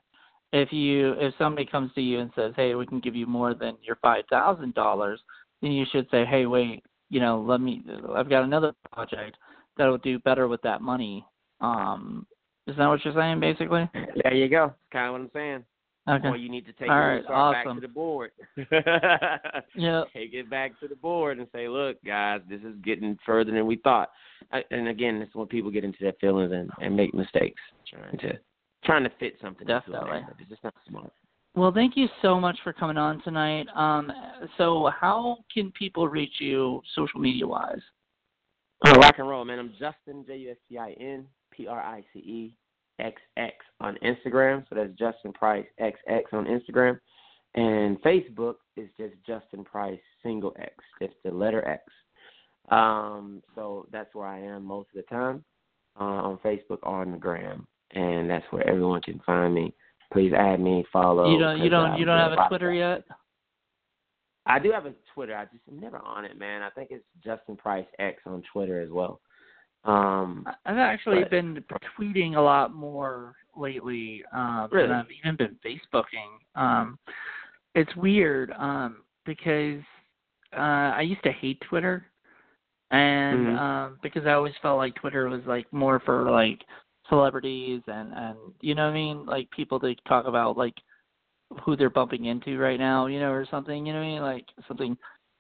[0.54, 3.54] if you if somebody comes to you and says, "Hey, we can give you more
[3.54, 5.20] than your five thousand dollars,"
[5.62, 7.84] then you should say, "Hey, wait, you know, let me.
[8.16, 9.38] I've got another project
[9.78, 11.24] that will do better with that money."
[11.60, 12.26] Um,
[12.68, 13.88] is that what you're saying, basically?
[14.24, 14.68] There you go.
[14.68, 15.66] That's kind of what I'm saying.
[16.10, 16.28] Okay.
[16.30, 18.32] Or you need to take All it back to the board.
[19.76, 20.04] Yeah.
[20.14, 23.66] Take it back to the board and say, look, guys, this is getting further than
[23.68, 24.10] we thought.
[24.52, 27.62] I, and again, this is when people get into their feelings and, and make mistakes,
[27.88, 28.40] trying to
[28.84, 30.18] trying to fit something into Definitely.
[30.18, 30.24] it.
[30.40, 31.12] It's just not smart.
[31.54, 33.68] Well, thank you so much for coming on tonight.
[33.76, 34.10] Um,
[34.58, 37.82] so how can people reach you social media wise?
[38.86, 39.60] Oh, rock and roll, man.
[39.60, 42.56] I'm Justin J U S T I N P R I C E
[43.00, 44.64] X X on Instagram.
[44.70, 46.98] So that's Justin Price X X on Instagram.
[47.56, 51.84] And Facebook is just Justin Price single X, just the letter X.
[52.70, 55.44] Um, so that's where I am most of the time
[56.00, 59.74] uh, on Facebook or on the gram, and that's where everyone can find me.
[60.12, 61.32] Please add me, follow.
[61.32, 63.04] you don't you don't uh, you don't have a Twitter yet?
[64.46, 65.36] I do have a Twitter.
[65.36, 66.62] I just am never on it, man.
[66.64, 69.22] I think it's Justin Price X on Twitter as well.
[69.84, 71.64] Um, I've actually But- been
[71.98, 74.86] tweeting a lot more lately, um, Really?
[74.86, 76.28] and I've even been Facebooking.
[76.56, 77.00] Um,
[77.76, 79.82] it's weird um, because
[80.54, 82.06] uh, I used to hate Twitter,
[82.92, 83.58] and Mhm.
[83.60, 86.64] um, because I always felt like Twitter was like more for like
[87.12, 90.76] celebrities and and you know what I mean, like people to talk about like
[91.64, 93.86] who they're bumping into right now, you know, or something.
[93.86, 94.98] You know what I mean, like something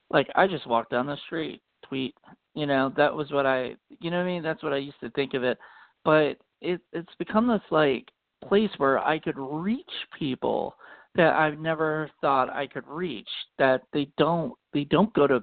[0.09, 2.13] like I just walked down the street, tweet.
[2.53, 4.43] You know, that was what I, you know what I mean?
[4.43, 5.57] That's what I used to think of it.
[6.03, 8.09] But it it's become this like
[8.47, 10.75] place where I could reach people
[11.15, 15.41] that I've never thought I could reach that they don't they don't go to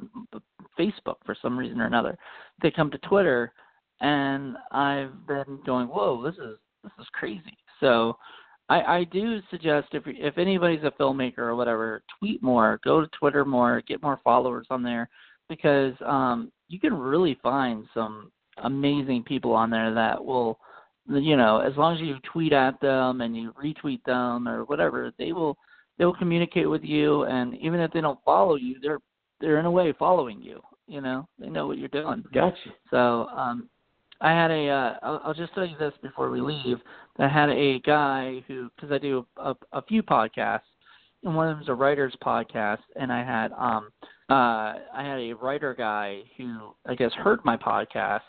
[0.79, 2.19] Facebook for some reason or another.
[2.63, 3.53] They come to Twitter
[4.01, 8.17] and I've been going, "Whoa, this is this is crazy." So
[8.69, 13.09] I, I do suggest if if anybody's a filmmaker or whatever, tweet more, go to
[13.19, 15.09] Twitter more, get more followers on there
[15.49, 18.31] because um you can really find some
[18.65, 20.59] amazing people on there that will
[21.11, 25.11] you know, as long as you tweet at them and you retweet them or whatever,
[25.19, 25.57] they will
[25.97, 28.99] they will communicate with you and even if they don't follow you, they're
[29.41, 31.27] they're in a way following you, you know.
[31.39, 32.25] They know what you're doing.
[32.35, 32.57] gotcha.
[32.91, 33.71] So um,
[34.21, 34.69] I had a.
[34.69, 36.79] Uh, I'll, I'll just tell you this before we leave.
[37.19, 40.61] I had a guy who, because I do a, a few podcasts,
[41.23, 43.91] and one of them is a writer's podcast, and I had um,
[44.31, 48.21] uh, I had a writer guy who I guess heard my podcast,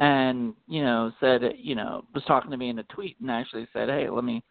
[0.00, 3.68] and you know said you know was talking to me in a tweet and actually
[3.72, 4.42] said, hey, let me.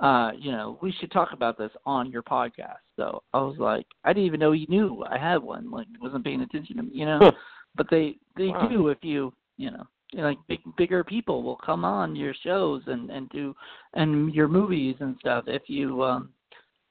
[0.00, 2.76] Uh, you know, we should talk about this on your podcast.
[2.94, 5.72] So I was like, I didn't even know he knew I had one.
[5.72, 7.32] Like, wasn't paying attention to me, you know
[7.78, 8.68] but they they Wow.
[8.68, 12.34] do if you you know you know, like big bigger people will come on your
[12.42, 13.54] shows and and do
[13.94, 16.30] and your movies and stuff if you um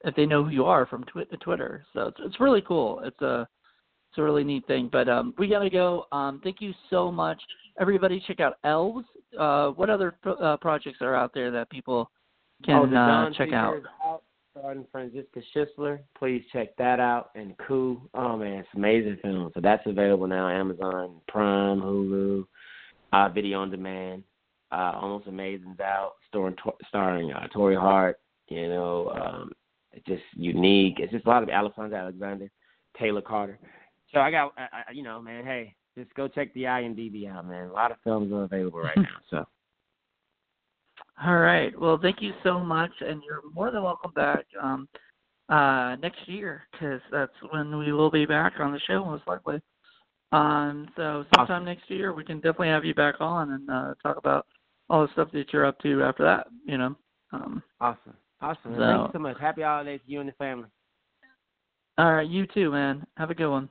[0.04, 1.84] if they know who you are from twi- Twitter.
[1.92, 3.00] So it's it's really cool.
[3.04, 3.48] It's a
[4.10, 4.88] it's a really neat thing.
[4.90, 6.06] But um we gotta go.
[6.12, 7.40] Um thank you so much.
[7.80, 9.06] Everybody check out Elves.
[9.38, 13.52] Uh what other uh, projects are out there that people oh, can the uh, check
[13.52, 13.82] out?
[14.04, 14.22] out.
[14.56, 16.00] Starring Franziska Schistler.
[16.18, 17.30] Please check that out.
[17.34, 18.00] And Coup.
[18.14, 19.50] Oh man, it's an amazing film.
[19.54, 20.48] So that's available now.
[20.48, 22.44] Amazon Prime, Hulu,
[23.12, 24.24] uh, video on demand.
[24.70, 26.12] Uh, Almost Amazing's out.
[26.28, 26.56] Starring
[26.88, 28.18] starring uh, Tori Hart.
[28.48, 29.52] You know, um,
[29.92, 30.96] it's just unique.
[30.98, 32.50] It's just a lot of Alphonse Alexander,
[32.98, 33.58] Taylor Carter.
[34.12, 35.44] So I got, I, I, you know, man.
[35.44, 37.68] Hey, just go check the IMDb out, man.
[37.68, 39.04] A lot of films are available right now.
[39.30, 39.44] So.
[41.24, 41.78] All right.
[41.78, 44.88] Well, thank you so much, and you're more than welcome back um,
[45.48, 49.60] uh, next year because that's when we will be back on the show most likely.
[50.32, 51.64] Um, so sometime Awesome.
[51.64, 54.46] next year we can definitely have you back on and uh, talk about
[54.90, 56.48] all the stuff that you're up to after that.
[56.66, 56.96] You know.
[57.32, 58.14] Um, Awesome.
[58.40, 58.74] Awesome.
[58.74, 59.38] So- Thank you so much.
[59.40, 60.68] Happy holidays to you and the family.
[61.98, 62.28] all right.
[62.28, 63.06] You too, man.
[63.16, 63.68] Have a good one.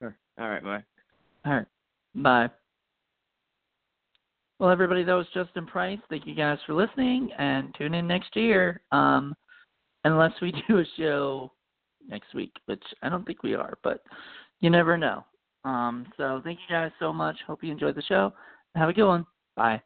[0.40, 0.84] All right, bye.
[1.44, 1.66] All right.
[2.14, 2.48] Bye.
[4.58, 5.98] Well, everybody, that was Justin Price.
[6.10, 8.80] Thank you guys for listening, and tune in next year.
[8.92, 9.34] Um,
[10.04, 11.52] unless we do a show
[12.08, 14.02] next week, which I don't think we are, but
[14.60, 15.24] you never know.
[15.64, 17.36] Um, so thank you guys so much.
[17.46, 18.32] Hope you enjoyed the show.
[18.74, 19.26] Have a good one.
[19.56, 19.82] Bye.